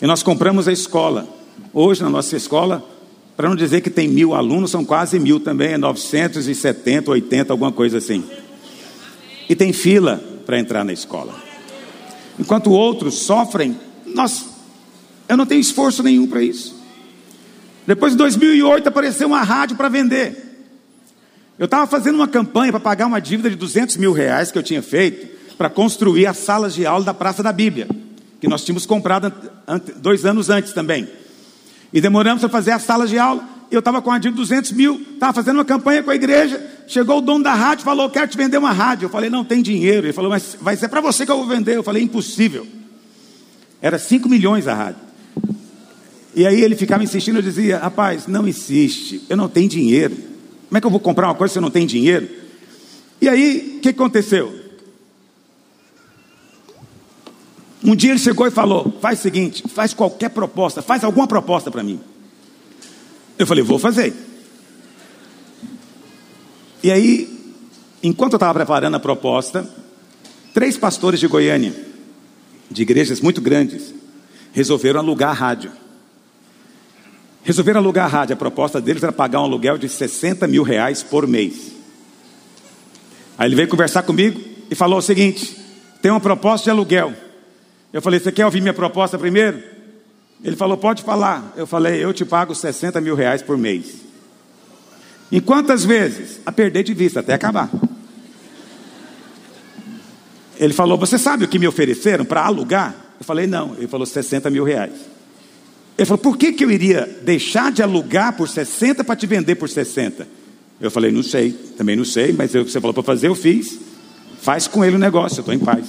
[0.00, 1.26] E nós compramos a escola.
[1.72, 2.84] Hoje, na nossa escola,
[3.36, 7.72] para não dizer que tem mil alunos, são quase mil também, é 970, 80, alguma
[7.72, 8.24] coisa assim.
[9.48, 11.34] E tem fila para entrar na escola.
[12.38, 14.46] Enquanto outros sofrem, nós,
[15.28, 16.76] eu não tenho esforço nenhum para isso.
[17.86, 20.47] Depois de 2008 apareceu uma rádio para vender.
[21.58, 24.62] Eu estava fazendo uma campanha para pagar uma dívida de 200 mil reais que eu
[24.62, 27.88] tinha feito para construir as salas de aula da Praça da Bíblia,
[28.40, 29.32] que nós tínhamos comprado
[29.96, 31.08] dois anos antes também.
[31.92, 33.42] E demoramos para fazer as salas de aula.
[33.70, 36.64] Eu estava com a de 200 mil, estava fazendo uma campanha com a igreja.
[36.86, 39.06] Chegou o dono da rádio, falou: Quero te vender uma rádio.
[39.06, 40.06] Eu falei: Não tem dinheiro.
[40.06, 41.76] Ele falou: Mas vai ser para você que eu vou vender.
[41.76, 42.66] Eu falei: Impossível.
[43.82, 45.00] Era 5 milhões a rádio.
[46.34, 47.38] E aí ele ficava insistindo.
[47.38, 49.22] Eu dizia: Rapaz, não insiste.
[49.28, 50.27] Eu não tenho dinheiro.
[50.68, 52.28] Como é que eu vou comprar uma coisa se eu não tenho dinheiro?
[53.20, 54.68] E aí, o que aconteceu?
[57.82, 61.70] Um dia ele chegou e falou: Faz o seguinte, faz qualquer proposta, faz alguma proposta
[61.70, 62.00] para mim.
[63.38, 64.14] Eu falei: Vou fazer.
[66.82, 67.54] E aí,
[68.02, 69.68] enquanto eu estava preparando a proposta,
[70.52, 71.74] três pastores de Goiânia,
[72.70, 73.94] de igrejas muito grandes,
[74.52, 75.72] resolveram alugar a rádio.
[77.48, 78.34] Resolveram alugar a rádio.
[78.34, 81.72] A proposta deles era pagar um aluguel de 60 mil reais por mês.
[83.38, 84.38] Aí ele veio conversar comigo
[84.70, 85.56] e falou o seguinte:
[86.02, 87.14] tem uma proposta de aluguel.
[87.90, 89.62] Eu falei, você quer ouvir minha proposta primeiro?
[90.44, 91.54] Ele falou, pode falar.
[91.56, 93.94] Eu falei, eu te pago 60 mil reais por mês.
[95.32, 96.42] Em quantas vezes?
[96.44, 97.70] A perder de vista, até acabar.
[100.58, 102.94] Ele falou, você sabe o que me ofereceram para alugar?
[103.18, 103.74] Eu falei, não.
[103.78, 105.17] Ele falou, 60 mil reais.
[105.98, 109.56] Ele falou, por que, que eu iria deixar de alugar por 60 para te vender
[109.56, 110.28] por 60?
[110.80, 113.34] Eu falei, não sei, também não sei, mas o que você falou para fazer, eu
[113.34, 113.76] fiz.
[114.40, 115.84] Faz com ele o negócio, eu estou em paz.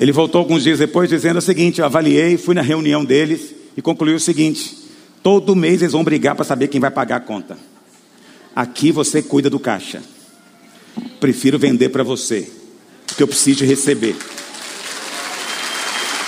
[0.00, 3.82] Ele voltou alguns dias depois dizendo o seguinte: eu avaliei, fui na reunião deles e
[3.82, 4.74] concluiu o seguinte:
[5.22, 7.58] todo mês eles vão brigar para saber quem vai pagar a conta.
[8.56, 10.02] Aqui você cuida do caixa.
[11.20, 12.50] Prefiro vender para você,
[13.06, 14.16] porque eu preciso receber.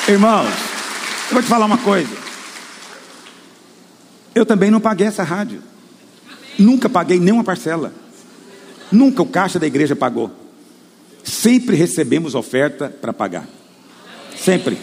[0.07, 0.72] Irmãos,
[1.33, 2.15] eu vou te falar uma coisa.
[4.35, 5.63] Eu também não paguei essa rádio.
[6.59, 7.91] Nunca paguei nenhuma parcela.
[8.91, 10.31] Nunca o caixa da igreja pagou.
[11.25, 13.49] Sempre recebemos oferta para pagar.
[14.37, 14.77] Sempre.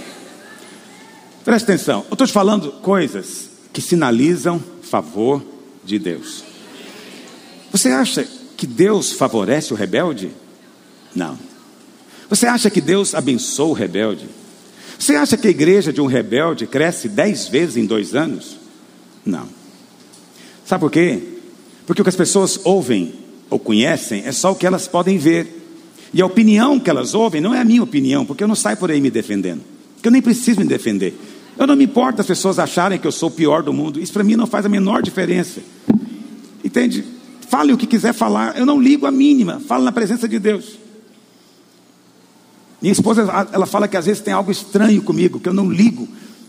[1.45, 5.43] Presta atenção, eu estou te falando coisas que sinalizam favor
[5.83, 6.43] de Deus.
[7.71, 8.27] Você acha
[8.57, 10.31] que Deus favorece o rebelde?
[11.13, 11.37] Não.
[12.27, 14.38] Você acha que Deus abençoa o rebelde?
[14.99, 18.57] Você acha que a igreja de um rebelde cresce dez vezes em dois anos?
[19.25, 19.47] Não.
[20.65, 21.23] Sabe por quê?
[21.87, 23.13] Porque o que as pessoas ouvem
[23.49, 25.55] ou conhecem é só o que elas podem ver.
[26.13, 28.75] E a opinião que elas ouvem não é a minha opinião, porque eu não saio
[28.75, 29.61] por aí me defendendo.
[29.95, 31.17] Porque eu nem preciso me defender.
[31.57, 34.01] Eu não me importo as pessoas acharem que eu sou o pior do mundo.
[34.01, 35.61] Isso para mim não faz a menor diferença.
[36.63, 37.05] Entende?
[37.47, 38.57] Fale o que quiser falar.
[38.57, 39.61] Eu não ligo a mínima.
[39.65, 40.77] Fale na presença de Deus.
[42.81, 43.21] Minha esposa,
[43.51, 46.07] ela fala que às vezes tem algo estranho comigo, que eu não ligo.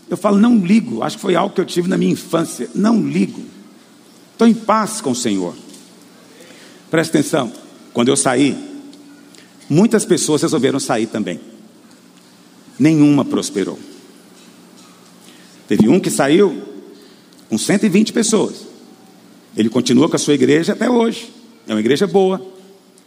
[0.09, 1.03] Eu falo, não ligo.
[1.03, 2.69] Acho que foi algo que eu tive na minha infância.
[2.75, 3.43] Não ligo.
[4.33, 5.55] Estou em paz com o Senhor.
[6.91, 7.53] Presta atenção.
[7.93, 8.71] Quando eu saí,
[9.71, 11.39] Muitas pessoas resolveram sair também.
[12.77, 13.79] Nenhuma prosperou.
[15.69, 16.61] Teve um que saiu
[17.49, 18.67] com 120 pessoas.
[19.57, 21.33] Ele continua com a sua igreja até hoje.
[21.69, 22.45] É uma igreja boa.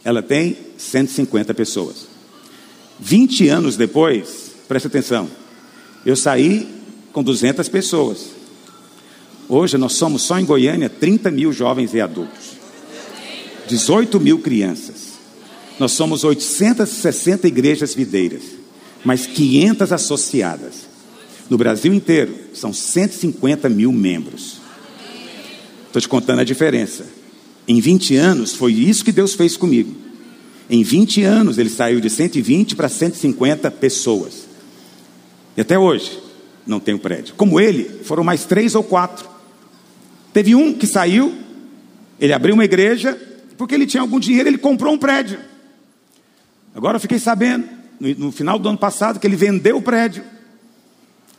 [0.02, 2.06] Ela tem 150 pessoas.
[3.00, 5.28] 20 anos depois, preste atenção,
[6.04, 6.68] eu saí
[7.12, 8.26] com 200 pessoas.
[9.48, 12.52] Hoje nós somos só em Goiânia 30 mil jovens e adultos,
[13.68, 15.14] 18 mil crianças.
[15.78, 18.42] Nós somos 860 igrejas videiras,
[19.04, 20.94] mais 500 associadas.
[21.50, 24.60] No Brasil inteiro, são 150 mil membros.
[25.86, 27.06] Estou te contando a diferença.
[27.66, 30.03] Em 20 anos, foi isso que Deus fez comigo.
[30.68, 34.46] Em 20 anos, ele saiu de 120 para 150 pessoas.
[35.56, 36.18] E até hoje,
[36.66, 37.34] não tem um prédio.
[37.36, 39.28] Como ele, foram mais três ou quatro.
[40.32, 41.34] Teve um que saiu,
[42.18, 43.18] ele abriu uma igreja,
[43.56, 45.38] porque ele tinha algum dinheiro, ele comprou um prédio.
[46.74, 47.68] Agora eu fiquei sabendo,
[48.00, 50.24] no final do ano passado, que ele vendeu o prédio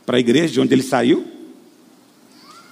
[0.06, 1.26] para a igreja de onde ele saiu,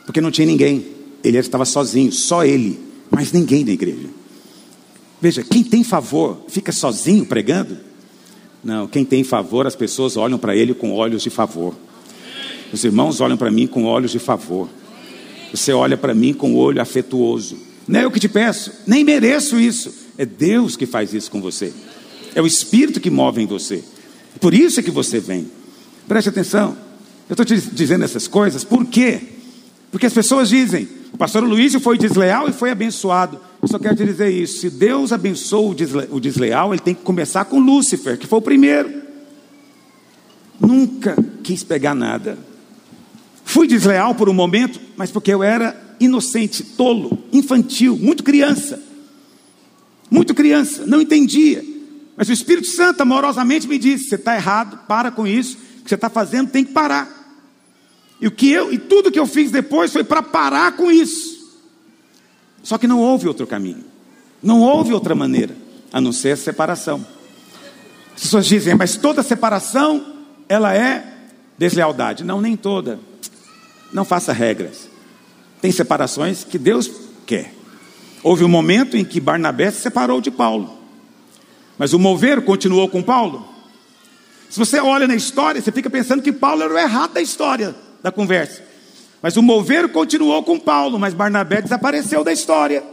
[0.05, 0.85] porque não tinha ninguém.
[1.23, 2.79] Ele estava sozinho, só ele,
[3.09, 4.07] mas ninguém na igreja.
[5.23, 7.77] Veja, quem tem favor fica sozinho pregando?
[8.61, 11.73] Não, quem tem favor, as pessoas olham para ele com olhos de favor.
[12.73, 14.67] Os irmãos olham para mim com olhos de favor.
[15.53, 17.57] Você olha para mim com olho afetuoso.
[17.87, 19.93] Não é eu que te peço, nem mereço isso.
[20.17, 21.71] É Deus que faz isso com você.
[22.35, 23.81] É o Espírito que move em você.
[24.41, 25.49] Por isso é que você vem.
[26.05, 26.75] Preste atenção.
[27.29, 29.21] Eu estou te dizendo essas coisas, por quê?
[29.89, 33.39] Porque as pessoas dizem, o pastor Luiz foi desleal e foi abençoado.
[33.63, 36.93] Eu só quero te dizer isso: se Deus abençoou o, desle o desleal, ele tem
[36.93, 39.01] que começar com Lúcifer, que foi o primeiro.
[40.59, 42.37] Nunca quis pegar nada.
[43.45, 48.83] Fui desleal por um momento, mas porque eu era inocente, tolo, infantil, muito criança.
[50.11, 51.63] Muito criança, não entendia.
[52.17, 55.89] Mas o Espírito Santo amorosamente me disse: você está errado, para com isso, o que
[55.89, 57.09] você está fazendo tem que parar.
[58.19, 61.32] E o que eu e tudo que eu fiz depois foi para parar com isso.
[62.63, 63.83] Só que não houve outro caminho.
[64.41, 65.55] Não houve outra maneira
[65.91, 67.05] a não ser a separação.
[68.15, 70.15] As pessoas dizem, mas toda separação
[70.49, 71.05] ela é
[71.57, 72.23] deslealdade.
[72.23, 72.99] Não, nem toda.
[73.91, 74.89] Não faça regras.
[75.61, 76.89] Tem separações que Deus
[77.25, 77.53] quer.
[78.23, 80.77] Houve um momento em que Barnabé se separou de Paulo.
[81.77, 83.47] Mas o mover continuou com Paulo.
[84.49, 87.75] Se você olha na história, você fica pensando que Paulo era o errado da história,
[88.01, 88.61] da conversa.
[89.23, 92.83] Mas o mover continuou com Paulo, mas Barnabé desapareceu da história.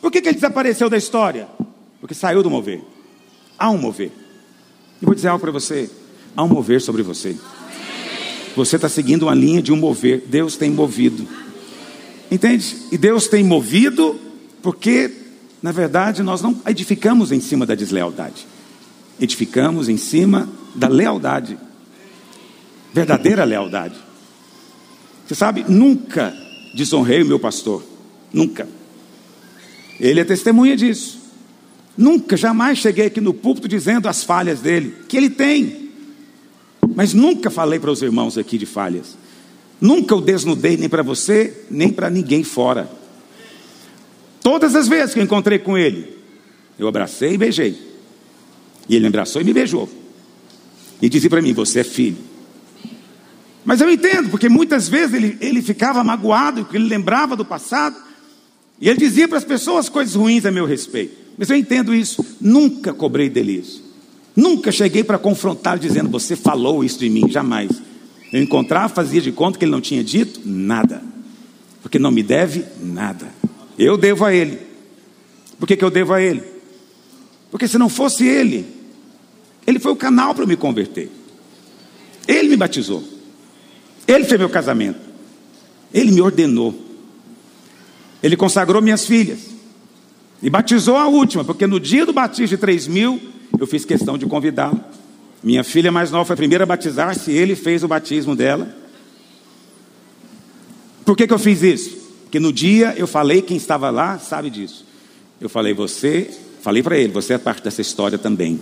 [0.00, 1.48] Por que, que ele desapareceu da história?
[2.00, 2.80] Porque saiu do mover.
[3.58, 4.12] Há um mover.
[5.02, 5.90] E vou dizer algo para você:
[6.36, 7.36] há um mover sobre você.
[8.54, 10.22] Você está seguindo uma linha de um mover.
[10.28, 11.26] Deus tem movido.
[12.30, 12.76] Entende?
[12.92, 14.16] E Deus tem movido
[14.62, 15.10] porque,
[15.60, 18.46] na verdade, nós não edificamos em cima da deslealdade.
[19.20, 21.58] Edificamos em cima da lealdade.
[22.92, 24.03] Verdadeira lealdade.
[25.26, 26.34] Você sabe, nunca
[26.74, 27.82] desonrei o meu pastor.
[28.32, 28.68] Nunca.
[29.98, 31.18] Ele é testemunha disso.
[31.96, 35.90] Nunca, jamais cheguei aqui no púlpito dizendo as falhas dele, que ele tem.
[36.94, 39.16] Mas nunca falei para os irmãos aqui de falhas.
[39.80, 42.90] Nunca o desnudei nem para você, nem para ninguém fora.
[44.42, 46.18] Todas as vezes que eu encontrei com ele,
[46.78, 47.78] eu abracei e beijei.
[48.88, 49.88] E ele me abraçou e me beijou.
[51.00, 52.18] E dizia para mim: Você é filho.
[53.64, 57.96] Mas eu entendo, porque muitas vezes ele, ele ficava magoado, porque ele lembrava do passado.
[58.80, 61.16] E ele dizia para as pessoas coisas ruins a meu respeito.
[61.38, 62.24] Mas eu entendo isso.
[62.40, 63.82] Nunca cobrei dele isso.
[64.36, 67.30] Nunca cheguei para confrontar dizendo: Você falou isso de mim.
[67.30, 67.70] Jamais.
[68.32, 71.02] Eu encontrava, fazia de conta que ele não tinha dito nada.
[71.82, 73.28] Porque não me deve nada.
[73.78, 74.58] Eu devo a ele.
[75.58, 76.42] Por que, que eu devo a ele?
[77.50, 78.66] Porque se não fosse ele,
[79.66, 81.10] ele foi o canal para me converter.
[82.26, 83.13] Ele me batizou.
[84.06, 84.98] Ele fez meu casamento.
[85.92, 86.74] Ele me ordenou.
[88.22, 89.38] Ele consagrou minhas filhas.
[90.42, 93.20] E batizou a última, porque no dia do batismo de 3 mil,
[93.58, 94.78] eu fiz questão de convidá-la.
[95.42, 98.74] Minha filha mais nova foi a primeira a batizar-se, ele fez o batismo dela.
[101.04, 101.96] Por que, que eu fiz isso?
[102.24, 104.84] Porque no dia eu falei, quem estava lá sabe disso.
[105.40, 106.30] Eu falei, você,
[106.62, 108.60] falei para ele, você é parte dessa história também.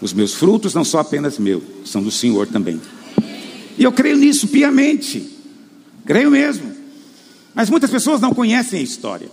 [0.00, 2.80] Os meus frutos não são apenas meus, são do Senhor também.
[3.78, 5.28] E eu creio nisso piamente.
[6.04, 6.72] Creio mesmo.
[7.54, 9.30] Mas muitas pessoas não conhecem a história.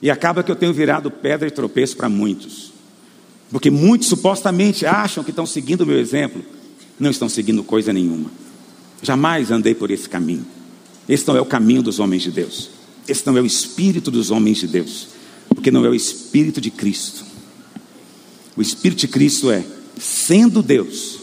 [0.00, 2.72] E acaba que eu tenho virado pedra e tropeço para muitos.
[3.50, 6.44] Porque muitos supostamente acham que estão seguindo o meu exemplo.
[6.98, 8.30] Não estão seguindo coisa nenhuma.
[9.02, 10.46] Jamais andei por esse caminho.
[11.08, 12.70] Esse não é o caminho dos homens de Deus.
[13.06, 15.08] Esse não é o espírito dos homens de Deus.
[15.48, 17.24] Porque não é o espírito de Cristo.
[18.56, 19.64] O espírito de Cristo é
[19.98, 21.18] sendo Deus.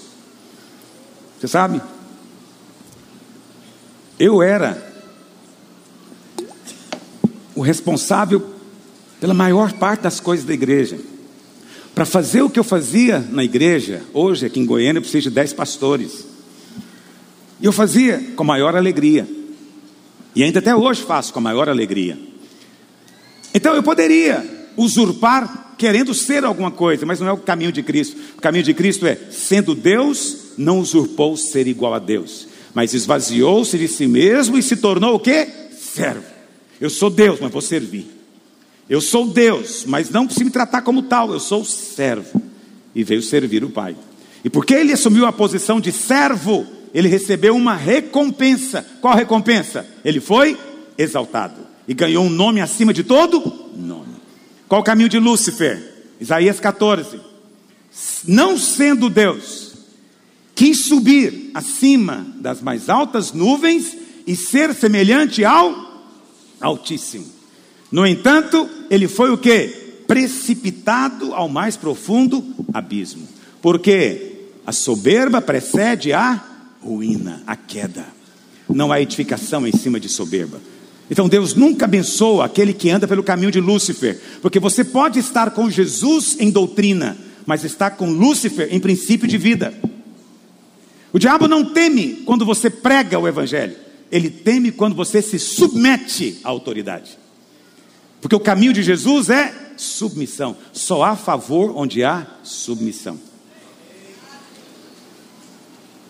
[1.40, 1.82] Você sabe?
[4.20, 4.94] Eu era
[7.54, 8.54] o responsável
[9.20, 10.98] pela maior parte das coisas da igreja.
[11.94, 15.36] Para fazer o que eu fazia na igreja, hoje aqui em Goiânia eu preciso de
[15.36, 16.26] dez pastores.
[17.62, 19.28] E eu fazia com maior alegria.
[20.36, 22.18] E ainda até hoje faço com maior alegria.
[23.54, 24.46] Então eu poderia
[24.76, 28.18] usurpar querendo ser alguma coisa, mas não é o caminho de Cristo.
[28.38, 33.78] O caminho de Cristo é, sendo Deus, não usurpou ser igual a Deus, mas esvaziou-se
[33.78, 35.48] de si mesmo e se tornou o quê?
[35.80, 36.26] Servo.
[36.80, 38.06] Eu sou Deus, mas vou servir.
[38.90, 42.42] Eu sou Deus, mas não se me tratar como tal, eu sou servo.
[42.94, 43.96] E veio servir o Pai.
[44.44, 48.86] E porque ele assumiu a posição de servo, ele recebeu uma recompensa.
[49.02, 49.88] Qual recompensa?
[50.04, 50.58] Ele foi
[50.98, 54.16] exaltado e ganhou um nome acima de todo nome.
[54.68, 55.82] Qual o caminho de Lúcifer?
[56.20, 57.20] Isaías 14.
[58.28, 59.65] Não sendo Deus,
[60.56, 63.96] quis subir acima das mais altas nuvens
[64.26, 65.94] e ser semelhante ao
[66.60, 67.26] Altíssimo.
[67.92, 69.68] No entanto, ele foi o que?
[70.08, 72.44] Precipitado ao mais profundo
[72.74, 73.28] abismo.
[73.62, 74.36] Porque
[74.66, 76.44] a soberba precede a
[76.82, 78.06] ruína, a queda.
[78.70, 80.60] Não há edificação em cima de soberba.
[81.10, 85.52] Então Deus nunca abençoa aquele que anda pelo caminho de Lúcifer, porque você pode estar
[85.52, 89.74] com Jesus em doutrina, mas está com Lúcifer em princípio de vida.
[91.16, 93.74] O diabo não teme quando você prega o evangelho,
[94.12, 97.18] ele teme quando você se submete à autoridade.
[98.20, 100.58] Porque o caminho de Jesus é submissão.
[100.74, 103.18] Só há favor onde há submissão.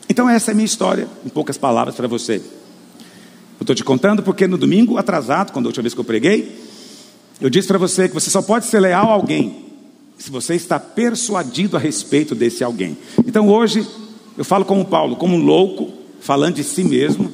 [0.10, 2.38] Então, essa é a minha história, em poucas palavras para você.
[2.38, 6.60] Eu estou te contando porque no domingo atrasado, quando a última vez que eu preguei,
[7.40, 9.66] eu disse para você que você só pode ser leal a alguém
[10.18, 12.98] se você está persuadido a respeito desse alguém.
[13.28, 13.86] Então hoje
[14.38, 17.32] eu falo como Paulo, como um louco, falando de si mesmo,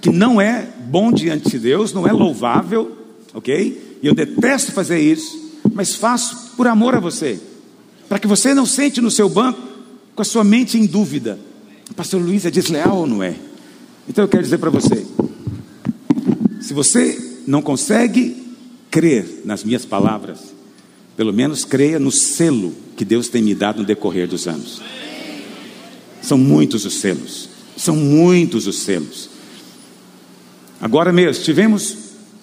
[0.00, 2.96] que não é bom diante de Deus, não é louvável,
[3.32, 3.98] ok?
[4.02, 7.40] E eu detesto fazer isso, mas faço por amor a você,
[8.08, 9.60] para que você não sente no seu banco
[10.14, 11.38] com a sua mente em dúvida.
[11.94, 13.34] Pastor Luiz é desleal ou não é?
[14.08, 15.06] Então eu quero dizer para você:
[16.60, 18.54] se você não consegue
[18.90, 20.38] crer nas minhas palavras,
[21.16, 24.82] pelo menos creia no selo que Deus tem me dado no decorrer dos anos.
[26.26, 29.30] São muitos os selos, são muitos os selos.
[30.80, 31.96] Agora mesmo, tivemos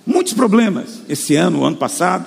[0.08, 2.26] muitos problemas esse ano, ano passado,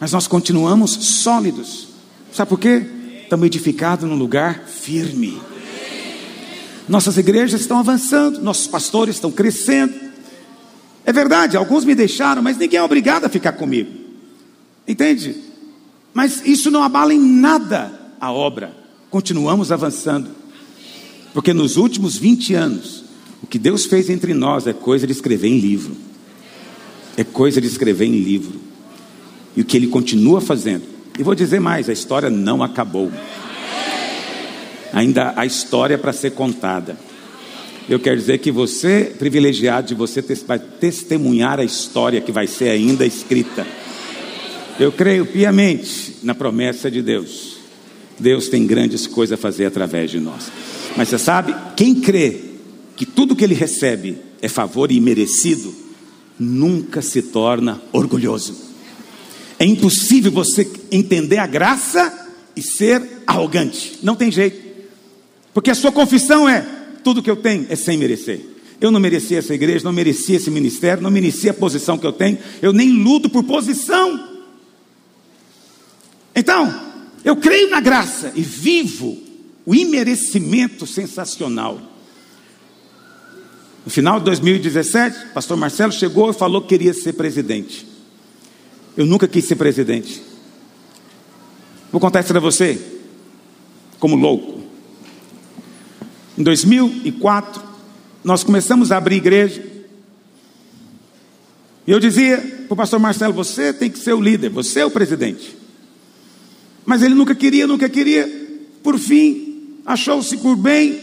[0.00, 1.88] mas nós continuamos sólidos.
[2.32, 2.86] Sabe por quê?
[3.22, 5.38] Estamos edificados num lugar firme.
[6.88, 9.92] Nossas igrejas estão avançando, nossos pastores estão crescendo.
[11.04, 13.90] É verdade, alguns me deixaram, mas ninguém é obrigado a ficar comigo.
[14.88, 15.36] Entende?
[16.14, 18.74] Mas isso não abala em nada a obra.
[19.10, 20.40] Continuamos avançando.
[21.32, 23.04] Porque nos últimos 20 anos,
[23.42, 25.96] o que Deus fez entre nós é coisa de escrever em livro.
[27.16, 28.60] É coisa de escrever em livro.
[29.56, 30.84] E o que ele continua fazendo.
[31.18, 33.10] E vou dizer mais: a história não acabou.
[34.92, 36.96] Ainda há história para ser contada.
[37.88, 42.68] Eu quero dizer que você, privilegiado de você, vai testemunhar a história que vai ser
[42.68, 43.66] ainda escrita.
[44.78, 47.51] Eu creio piamente na promessa de Deus.
[48.22, 50.50] Deus tem grandes coisas a fazer através de nós.
[50.96, 52.40] Mas você sabe, quem crê
[52.96, 55.74] que tudo que ele recebe é favor e merecido,
[56.38, 58.54] nunca se torna orgulhoso.
[59.58, 63.98] É impossível você entender a graça e ser arrogante.
[64.02, 64.60] Não tem jeito.
[65.54, 66.66] Porque a sua confissão é:
[67.04, 68.40] tudo que eu tenho é sem merecer.
[68.80, 72.12] Eu não merecia essa igreja, não merecia esse ministério, não merecia a posição que eu
[72.12, 72.38] tenho.
[72.60, 74.28] Eu nem luto por posição.
[76.34, 76.91] Então,
[77.24, 79.18] eu creio na graça e vivo
[79.64, 81.80] o imerecimento sensacional.
[83.84, 87.86] No final de 2017, o pastor Marcelo chegou e falou que queria ser presidente.
[88.96, 90.22] Eu nunca quis ser presidente.
[91.90, 92.80] Vou contar isso para você,
[93.98, 94.62] como louco.
[96.36, 97.62] Em 2004,
[98.24, 99.64] nós começamos a abrir igreja.
[101.86, 104.86] E eu dizia para o pastor Marcelo: você tem que ser o líder, você é
[104.86, 105.61] o presidente.
[106.84, 108.28] Mas ele nunca queria, nunca queria.
[108.82, 111.00] Por fim, achou-se por bem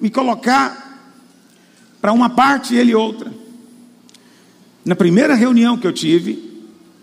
[0.00, 0.82] me colocar
[2.00, 3.32] para uma parte e ele outra.
[4.84, 6.50] Na primeira reunião que eu tive,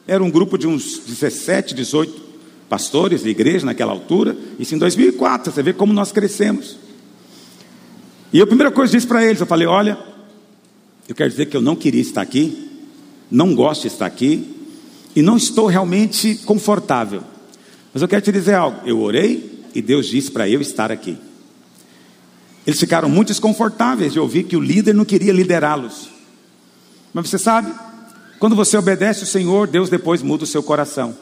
[0.05, 2.29] era um grupo de uns 17, 18
[2.67, 6.77] pastores de igreja naquela altura, isso em 2004, você vê como nós crescemos.
[8.31, 9.97] E a primeira coisa que disse para eles, eu falei: olha,
[11.07, 12.69] eu quero dizer que eu não queria estar aqui,
[13.31, 14.47] não gosto de estar aqui,
[15.15, 17.23] e não estou realmente confortável.
[17.93, 21.17] Mas eu quero te dizer algo: eu orei e Deus disse para eu estar aqui.
[22.65, 26.09] Eles ficaram muito desconfortáveis de ouvir que o líder não queria liderá-los.
[27.13, 27.73] Mas você sabe,
[28.37, 31.15] quando você obedece o Senhor, Deus depois muda o seu coração.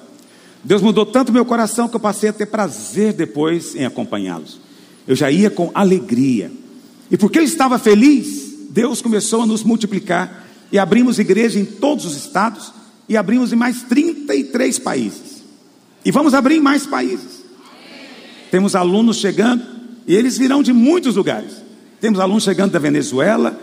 [0.63, 4.59] Deus mudou tanto meu coração que eu passei a ter prazer depois em acompanhá-los.
[5.07, 6.51] Eu já ia com alegria.
[7.09, 12.05] E porque eu estava feliz, Deus começou a nos multiplicar e abrimos igreja em todos
[12.05, 12.73] os estados
[13.07, 15.26] e abrimos em mais 33 países.
[16.07, 17.43] E vamos abrir em mais países.
[18.49, 19.61] Temos alunos chegando
[20.07, 21.61] e eles virão de muitos lugares.
[21.99, 23.59] Temos alunos chegando da Venezuela.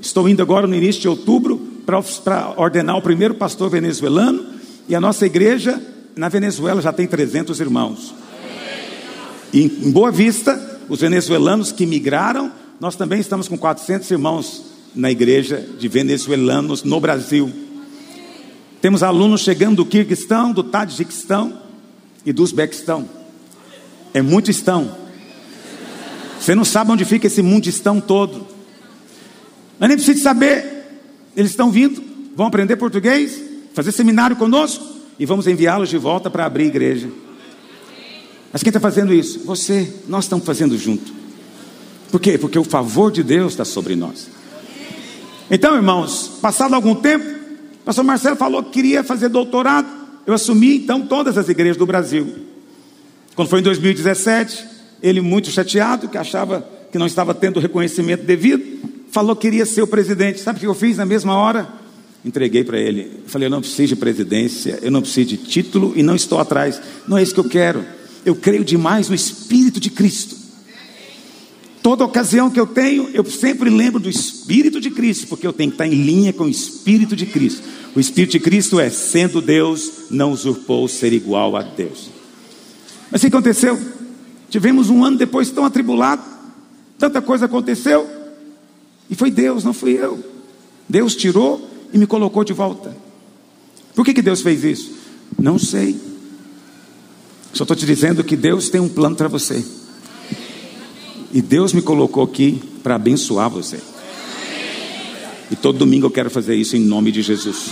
[0.00, 4.46] Estou indo agora no início de outubro para ordenar o primeiro pastor venezuelano.
[4.88, 5.82] E a nossa igreja
[6.14, 8.14] na Venezuela já tem 300 irmãos.
[9.52, 14.62] E em Boa Vista, os venezuelanos que migraram, nós também estamos com 400 irmãos
[14.94, 17.50] na igreja de venezuelanos no Brasil.
[18.80, 21.61] Temos alunos chegando do Kirguistão, do Tadjiquistão
[22.24, 23.08] e do Uzbequistão.
[24.14, 24.96] É muito estão.
[26.38, 28.46] Você não sabe onde fica esse mundistão todo.
[29.78, 30.84] Mas nem precisa saber.
[31.36, 32.02] Eles estão vindo,
[32.36, 33.40] vão aprender português,
[33.72, 34.84] fazer seminário conosco
[35.18, 37.08] e vamos enviá-los de volta para abrir igreja.
[38.52, 39.40] Mas quem está fazendo isso?
[39.44, 39.92] Você.
[40.06, 41.12] Nós estamos fazendo junto.
[42.10, 42.36] Por quê?
[42.36, 44.28] Porque o favor de Deus está sobre nós.
[45.50, 50.01] Então, irmãos, passado algum tempo, o pastor Marcelo falou que queria fazer doutorado.
[50.26, 52.34] Eu assumi então todas as igrejas do Brasil.
[53.34, 54.64] Quando foi em 2017,
[55.02, 58.62] ele, muito chateado, que achava que não estava tendo o reconhecimento devido,
[59.10, 60.40] falou que queria ser o presidente.
[60.40, 61.68] Sabe o que eu fiz na mesma hora?
[62.24, 63.22] Entreguei para ele.
[63.26, 66.80] Falei: Eu não preciso de presidência, eu não preciso de título e não estou atrás.
[67.08, 67.84] Não é isso que eu quero.
[68.24, 70.36] Eu creio demais no Espírito de Cristo.
[71.82, 75.70] Toda ocasião que eu tenho, eu sempre lembro do Espírito de Cristo, porque eu tenho
[75.70, 77.62] que estar em linha com o Espírito de Cristo.
[77.94, 82.08] O Espírito de Cristo é, sendo Deus, não usurpou ser igual a Deus.
[83.10, 83.78] Mas o que aconteceu?
[84.48, 86.22] Tivemos um ano depois tão atribulado,
[86.98, 88.08] tanta coisa aconteceu,
[89.10, 90.24] E foi Deus, não fui eu.
[90.88, 92.96] Deus tirou e me colocou de volta.
[93.94, 94.92] Por que, que Deus fez isso?
[95.38, 96.00] Não sei.
[97.52, 99.62] Só estou te dizendo que Deus tem um plano para você.
[101.32, 103.80] E Deus me colocou aqui para abençoar você.
[105.50, 107.70] E todo domingo eu quero fazer isso em nome de Jesus.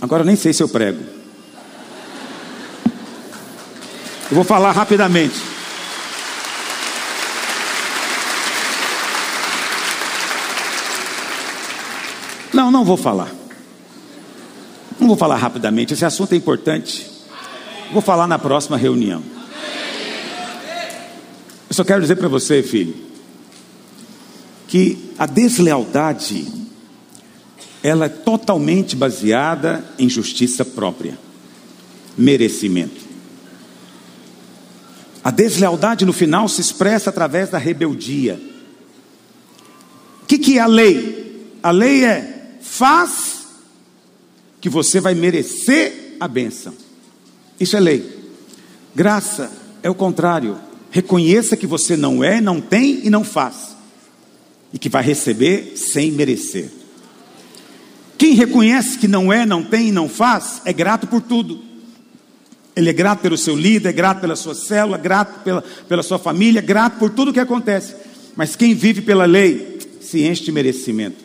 [0.00, 1.02] Agora nem sei se eu prego.
[4.30, 5.36] Eu vou falar rapidamente.
[12.52, 13.30] Não, não vou falar.
[14.98, 17.06] Não vou falar rapidamente, esse assunto é importante.
[17.92, 19.37] Vou falar na próxima reunião.
[21.78, 22.92] Só quero dizer para você, filho,
[24.66, 26.44] que a deslealdade
[27.84, 31.16] ela é totalmente baseada em justiça própria,
[32.16, 33.00] merecimento.
[35.22, 38.40] A deslealdade no final se expressa através da rebeldia.
[40.24, 41.54] O que, que é a lei?
[41.62, 43.46] A lei é faz
[44.60, 46.74] que você vai merecer a bênção.
[47.60, 48.32] Isso é lei.
[48.96, 49.48] Graça
[49.80, 50.66] é o contrário.
[50.90, 53.76] Reconheça que você não é, não tem e não faz.
[54.72, 56.70] E que vai receber sem merecer.
[58.16, 61.62] Quem reconhece que não é, não tem e não faz, é grato por tudo.
[62.74, 66.18] Ele é grato pelo seu líder, é grato pela sua célula, grato pela, pela sua
[66.18, 67.94] família, grato por tudo que acontece.
[68.36, 71.24] Mas quem vive pela lei se enche de merecimento.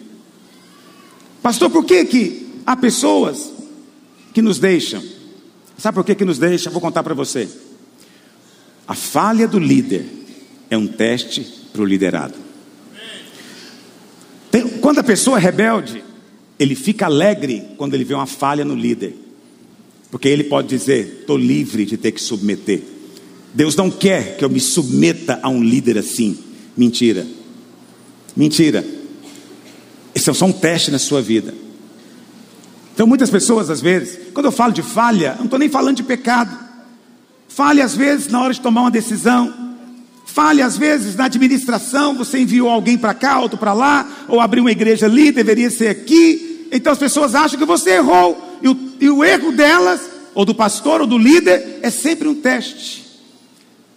[1.41, 3.51] Pastor, por que, que há pessoas
[4.33, 5.03] que nos deixam?
[5.77, 6.71] Sabe por que, que nos deixam?
[6.71, 7.49] Vou contar para você.
[8.87, 10.05] A falha do líder
[10.69, 12.35] é um teste para o liderado.
[14.51, 16.03] Tem, quando a pessoa é rebelde,
[16.59, 19.15] ele fica alegre quando ele vê uma falha no líder,
[20.11, 22.81] porque ele pode dizer: estou livre de ter que submeter.
[23.53, 26.37] Deus não quer que eu me submeta a um líder assim.
[26.75, 27.25] Mentira.
[28.35, 28.83] Mentira.
[30.13, 31.53] Esse é só um teste na sua vida.
[32.93, 36.03] Então, muitas pessoas, às vezes, quando eu falo de falha, não estou nem falando de
[36.03, 36.62] pecado.
[37.53, 39.53] Falha, às vezes, na hora de tomar uma decisão.
[40.25, 42.17] Falha, às vezes, na administração.
[42.17, 45.89] Você enviou alguém para cá, outro para lá, ou abriu uma igreja ali, deveria ser
[45.89, 46.67] aqui.
[46.71, 48.57] Então, as pessoas acham que você errou.
[48.59, 50.01] E o, e o erro delas,
[50.33, 53.05] ou do pastor, ou do líder, é sempre um teste.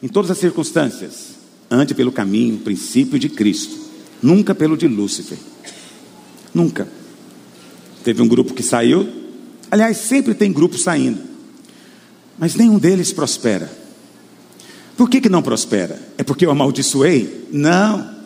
[0.02, 1.30] Em todas as circunstâncias,
[1.70, 3.74] ande pelo caminho, princípio de Cristo,
[4.22, 5.38] nunca pelo de Lúcifer.
[6.52, 6.86] Nunca.
[8.04, 9.08] Teve um grupo que saiu.
[9.70, 11.35] Aliás, sempre tem grupo saindo.
[12.38, 13.70] Mas nenhum deles prospera.
[14.96, 16.00] Por que, que não prospera?
[16.16, 17.48] É porque eu amaldiçoei?
[17.52, 18.16] Não.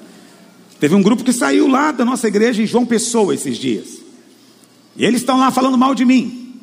[0.78, 3.98] Teve um grupo que saiu lá da nossa igreja em João Pessoa esses dias.
[4.96, 6.54] E eles estão lá falando mal de mim.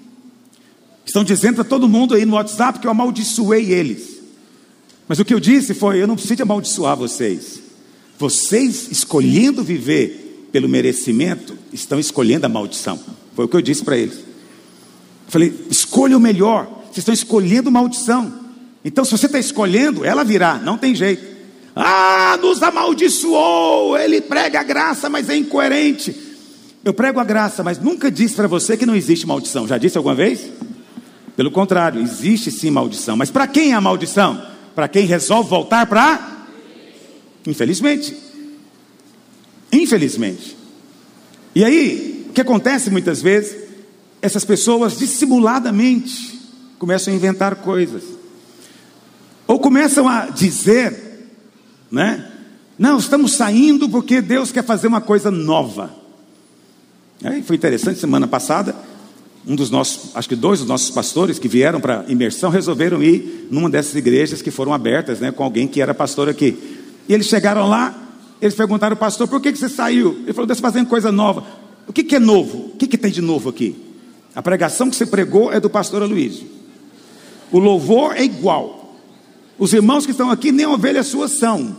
[1.05, 4.17] Estão dizendo para todo mundo aí no WhatsApp que eu amaldiçoei eles.
[5.07, 7.61] Mas o que eu disse foi: eu não preciso amaldiçoar vocês.
[8.19, 12.99] Vocês escolhendo viver pelo merecimento, estão escolhendo a maldição.
[13.35, 14.15] Foi o que eu disse para eles.
[14.15, 14.23] Eu
[15.29, 16.76] falei: escolha o melhor.
[16.97, 18.33] Vocês estão escolhendo maldição.
[18.83, 21.23] Então, se você está escolhendo, ela virá, não tem jeito.
[21.75, 23.95] Ah, nos amaldiçoou.
[23.95, 26.15] Ele prega a graça, mas é incoerente.
[26.83, 29.67] Eu prego a graça, mas nunca disse para você que não existe maldição.
[29.67, 30.49] Já disse alguma vez?
[31.35, 33.15] Pelo contrário, existe sim maldição.
[33.15, 34.41] Mas para quem é a maldição?
[34.73, 36.47] Para quem resolve voltar para.
[37.45, 38.17] Infelizmente.
[39.71, 40.57] Infelizmente.
[41.53, 43.55] E aí, o que acontece muitas vezes?
[44.19, 46.36] Essas pessoas dissimuladamente
[46.77, 48.03] começam a inventar coisas.
[49.47, 51.29] Ou começam a dizer,
[51.91, 52.31] né?
[52.77, 55.91] Não, estamos saindo porque Deus quer fazer uma coisa nova.
[57.23, 58.75] Aí foi interessante, semana passada,
[59.47, 63.47] um dos nossos, acho que dois dos nossos pastores que vieram para imersão resolveram ir
[63.49, 66.83] numa dessas igrejas que foram abertas, né, com alguém que era pastor aqui.
[67.07, 67.95] E eles chegaram lá,
[68.41, 70.19] eles perguntaram ao pastor, por que, que você saiu?
[70.23, 71.43] Ele falou, Deus fazendo coisa nova.
[71.87, 72.71] O que, que é novo?
[72.73, 73.75] O que, que tem de novo aqui?
[74.35, 76.56] A pregação que você pregou é do pastor Aloysio.
[77.51, 78.95] O louvor é igual.
[79.57, 81.75] Os irmãos que estão aqui, nem ovelhas suas são.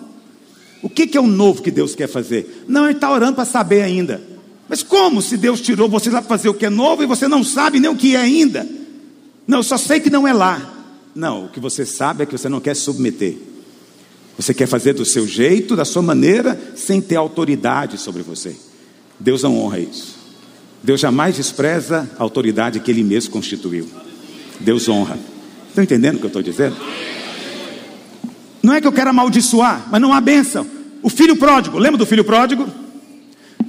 [0.82, 2.64] O que, que é o novo que Deus quer fazer?
[2.68, 4.22] Não, ele está orando para saber ainda.
[4.68, 7.26] Mas como se Deus tirou você lá para fazer o que é novo e você
[7.26, 8.68] não sabe nem o que é ainda?
[9.46, 10.74] Não, eu só sei que não é lá.
[11.14, 13.36] Não, o que você sabe é que você não quer submeter.
[14.36, 18.54] Você quer fazer do seu jeito, da sua maneira, sem ter autoridade sobre você.
[19.18, 20.16] Deus não honra isso.
[20.82, 23.88] Deus jamais despreza a autoridade que Ele mesmo constituiu.
[24.60, 25.18] Deus honra.
[25.78, 26.76] Estão entendendo o que eu estou dizendo?
[28.60, 30.66] Não é que eu quero amaldiçoar, mas não há bênção.
[31.04, 32.68] O filho pródigo, lembra do filho pródigo?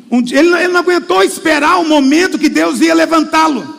[0.10, 3.78] Um dia, ele, ele não aguentou esperar o momento que Deus ia levantá-lo.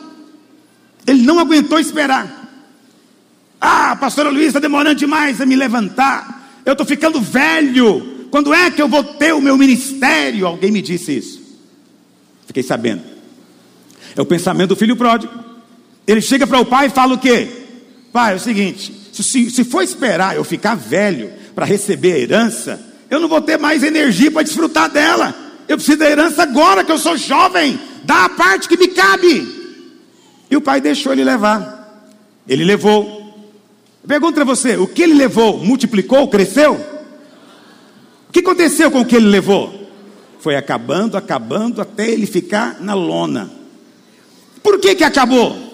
[1.05, 2.49] Ele não aguentou esperar.
[3.59, 6.61] Ah, pastora Luiz está demorando demais a me levantar.
[6.65, 8.27] Eu estou ficando velho.
[8.31, 10.47] Quando é que eu vou ter o meu ministério?
[10.47, 11.41] Alguém me disse isso.
[12.47, 13.01] Fiquei sabendo.
[14.15, 15.33] É o pensamento do filho pródigo.
[16.07, 17.57] Ele chega para o pai e fala o quê?
[18.11, 22.79] Pai, é o seguinte: se, se for esperar eu ficar velho para receber a herança,
[23.09, 25.35] eu não vou ter mais energia para desfrutar dela.
[25.67, 27.79] Eu preciso da herança agora que eu sou jovem.
[28.03, 29.61] Dá a parte que me cabe.
[30.49, 32.09] E o pai deixou ele levar.
[32.47, 33.21] Ele levou.
[34.05, 35.63] Pergunto para você: o que ele levou?
[35.63, 36.27] Multiplicou?
[36.27, 36.73] Cresceu?
[38.27, 39.89] O que aconteceu com o que ele levou?
[40.39, 43.51] Foi acabando, acabando, até ele ficar na lona.
[44.63, 45.70] Por que, que acabou?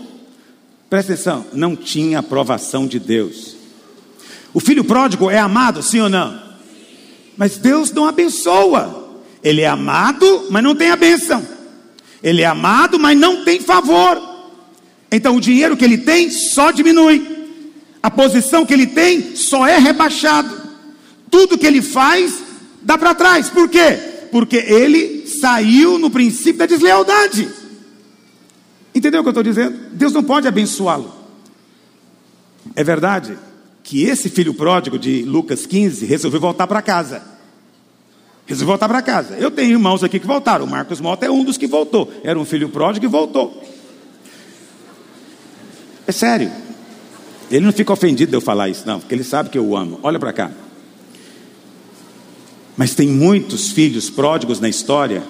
[0.89, 3.55] Presta atenção, não tinha aprovação de Deus.
[4.53, 6.41] O filho pródigo é amado, sim ou não?
[7.35, 9.19] Mas Deus não abençoa.
[9.43, 11.45] Ele é amado, mas não tem a bênção.
[12.23, 14.19] Ele é amado, mas não tem favor.
[15.11, 17.38] Então o dinheiro que ele tem só diminui.
[18.01, 20.55] A posição que ele tem só é rebaixado.
[21.30, 22.34] Tudo que ele faz
[22.81, 23.49] dá para trás.
[23.49, 23.99] Por quê?
[24.31, 27.47] Porque ele saiu no princípio da deslealdade.
[28.98, 29.78] Entendeu o que eu estou dizendo?
[29.94, 31.14] Deus não pode abençoá-lo.
[32.76, 33.38] É verdade
[33.84, 37.22] que esse filho pródigo de Lucas 15 resolveu voltar para casa.
[38.48, 39.36] Resolveu voltar para casa.
[39.36, 40.65] Eu tenho irmãos aqui que voltaram.
[40.65, 42.11] O Marcos Mota é um dos que voltou.
[42.24, 43.64] Era um filho pródigo e voltou.
[46.07, 46.52] É sério.
[47.52, 49.78] Ele não fica ofendido de eu falar isso, não, porque ele sabe que eu o
[49.78, 49.99] amo.
[50.02, 50.52] Olha para cá.
[52.76, 55.22] Mas tem muitos filhos pródigos na história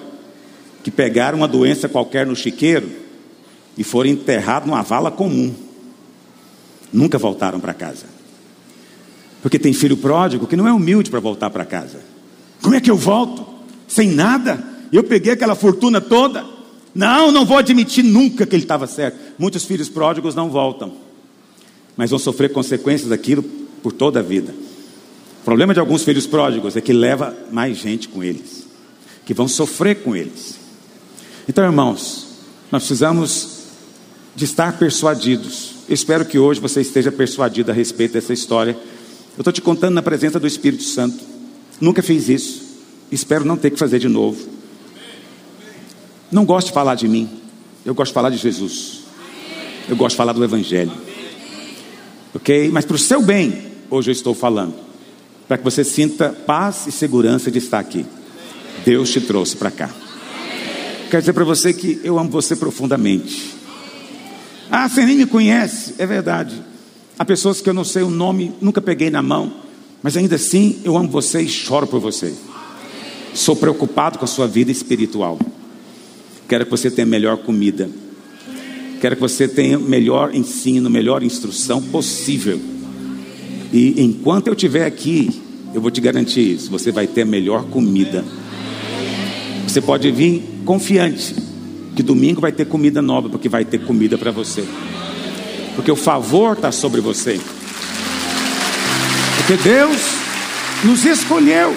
[0.82, 3.07] que pegaram uma doença qualquer no chiqueiro
[3.78, 5.54] e foram enterrados numa vala comum.
[6.92, 8.06] Nunca voltaram para casa.
[9.40, 12.00] Porque tem filho pródigo que não é humilde para voltar para casa.
[12.60, 13.46] Como é que eu volto?
[13.86, 14.62] Sem nada?
[14.92, 16.44] Eu peguei aquela fortuna toda.
[16.92, 19.16] Não, não vou admitir nunca que ele estava certo.
[19.38, 20.94] Muitos filhos pródigos não voltam,
[21.96, 23.44] mas vão sofrer consequências daquilo
[23.80, 24.52] por toda a vida.
[25.40, 28.66] O problema de alguns filhos pródigos é que leva mais gente com eles,
[29.24, 30.58] que vão sofrer com eles.
[31.48, 32.26] Então, irmãos,
[32.72, 33.57] nós precisamos
[34.38, 35.74] de estar persuadidos.
[35.88, 38.70] Eu espero que hoje você esteja persuadido a respeito dessa história.
[39.36, 41.24] Eu estou te contando na presença do Espírito Santo.
[41.80, 42.62] Nunca fiz isso.
[43.10, 44.38] Espero não ter que fazer de novo.
[46.30, 47.28] Não gosto de falar de mim.
[47.84, 49.00] Eu gosto de falar de Jesus.
[49.88, 50.92] Eu gosto de falar do Evangelho.
[52.32, 52.70] Ok?
[52.70, 54.76] Mas para o seu bem, hoje eu estou falando
[55.48, 58.06] para que você sinta paz e segurança de estar aqui.
[58.84, 59.90] Deus te trouxe para cá.
[61.10, 63.57] Quero dizer para você que eu amo você profundamente.
[64.70, 66.62] Ah, você nem me conhece, é verdade.
[67.18, 69.52] Há pessoas que eu não sei o nome, nunca peguei na mão,
[70.02, 72.34] mas ainda assim eu amo você e choro por você.
[73.34, 75.38] Sou preocupado com a sua vida espiritual.
[76.48, 77.90] Quero que você tenha melhor comida.
[79.00, 82.60] Quero que você tenha melhor ensino, melhor instrução possível
[83.72, 85.42] e enquanto eu estiver aqui,
[85.74, 88.24] eu vou te garantir isso: você vai ter a melhor comida.
[89.66, 91.34] Você pode vir confiante
[91.98, 94.64] que domingo vai ter comida nova, porque vai ter comida para você.
[95.74, 97.40] Porque o favor está sobre você.
[99.36, 99.96] Porque Deus
[100.84, 101.74] nos escolheu.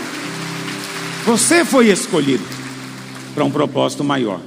[1.26, 2.44] Você foi escolhido
[3.34, 4.40] para um propósito maior.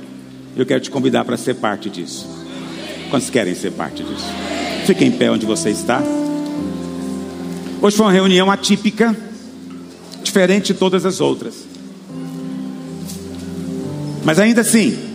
[0.57, 2.25] Eu quero te convidar para ser parte disso.
[3.11, 4.27] Quantos querem ser parte disso?
[4.87, 6.01] Fique em pé onde você está.
[7.83, 9.13] Hoje foi uma reunião atípica,
[10.23, 11.65] diferente de todas as outras.
[14.25, 15.14] Mas ainda assim,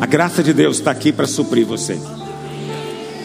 [0.00, 2.00] a graça de Deus está aqui para suprir você.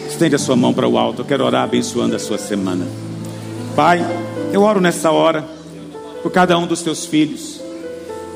[0.06, 1.22] Estende a sua mão para o alto.
[1.22, 2.86] Eu quero orar abençoando a sua semana.
[3.74, 4.04] Pai,
[4.52, 5.42] eu oro nessa hora
[6.22, 7.60] por cada um dos teus filhos.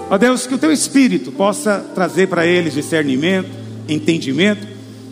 [0.08, 3.50] Ó Deus, que o teu espírito possa trazer para eles discernimento,
[3.86, 4.66] entendimento,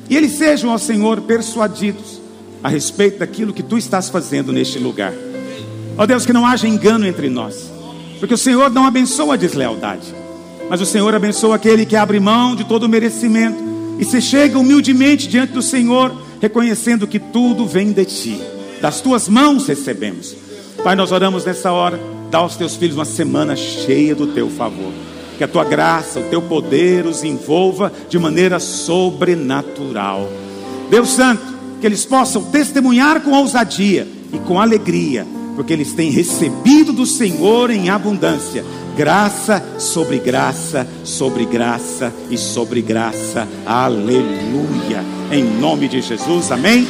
[0.09, 2.21] e eles sejam, ó Senhor, persuadidos
[2.65, 5.13] a respeito daquilo que tu estás fazendo neste lugar.
[5.97, 7.71] Ó Deus, que não haja engano entre nós,
[8.19, 10.15] porque o Senhor não abençoa a deslealdade,
[10.69, 13.59] mas o Senhor abençoa aquele que abre mão de todo o merecimento
[13.99, 18.41] e se chega humildemente diante do Senhor, reconhecendo que tudo vem de ti,
[18.81, 20.37] das tuas mãos recebemos.
[20.85, 21.99] Pai, nós oramos nessa hora,
[22.31, 24.93] dá aos teus filhos uma semana cheia do teu favor.
[25.37, 30.29] Que a tua graça, o teu poder os envolva de maneira sobrenatural.
[30.91, 31.43] Deus Santo,
[31.81, 35.27] que eles possam testemunhar com ousadia e com alegria,
[35.59, 38.65] porque eles têm recebido do Senhor em abundância,
[38.97, 43.49] graça sobre graça, sobre graça e sobre graça.
[43.67, 45.05] Aleluia.
[45.33, 46.87] Em nome de Jesus, amém.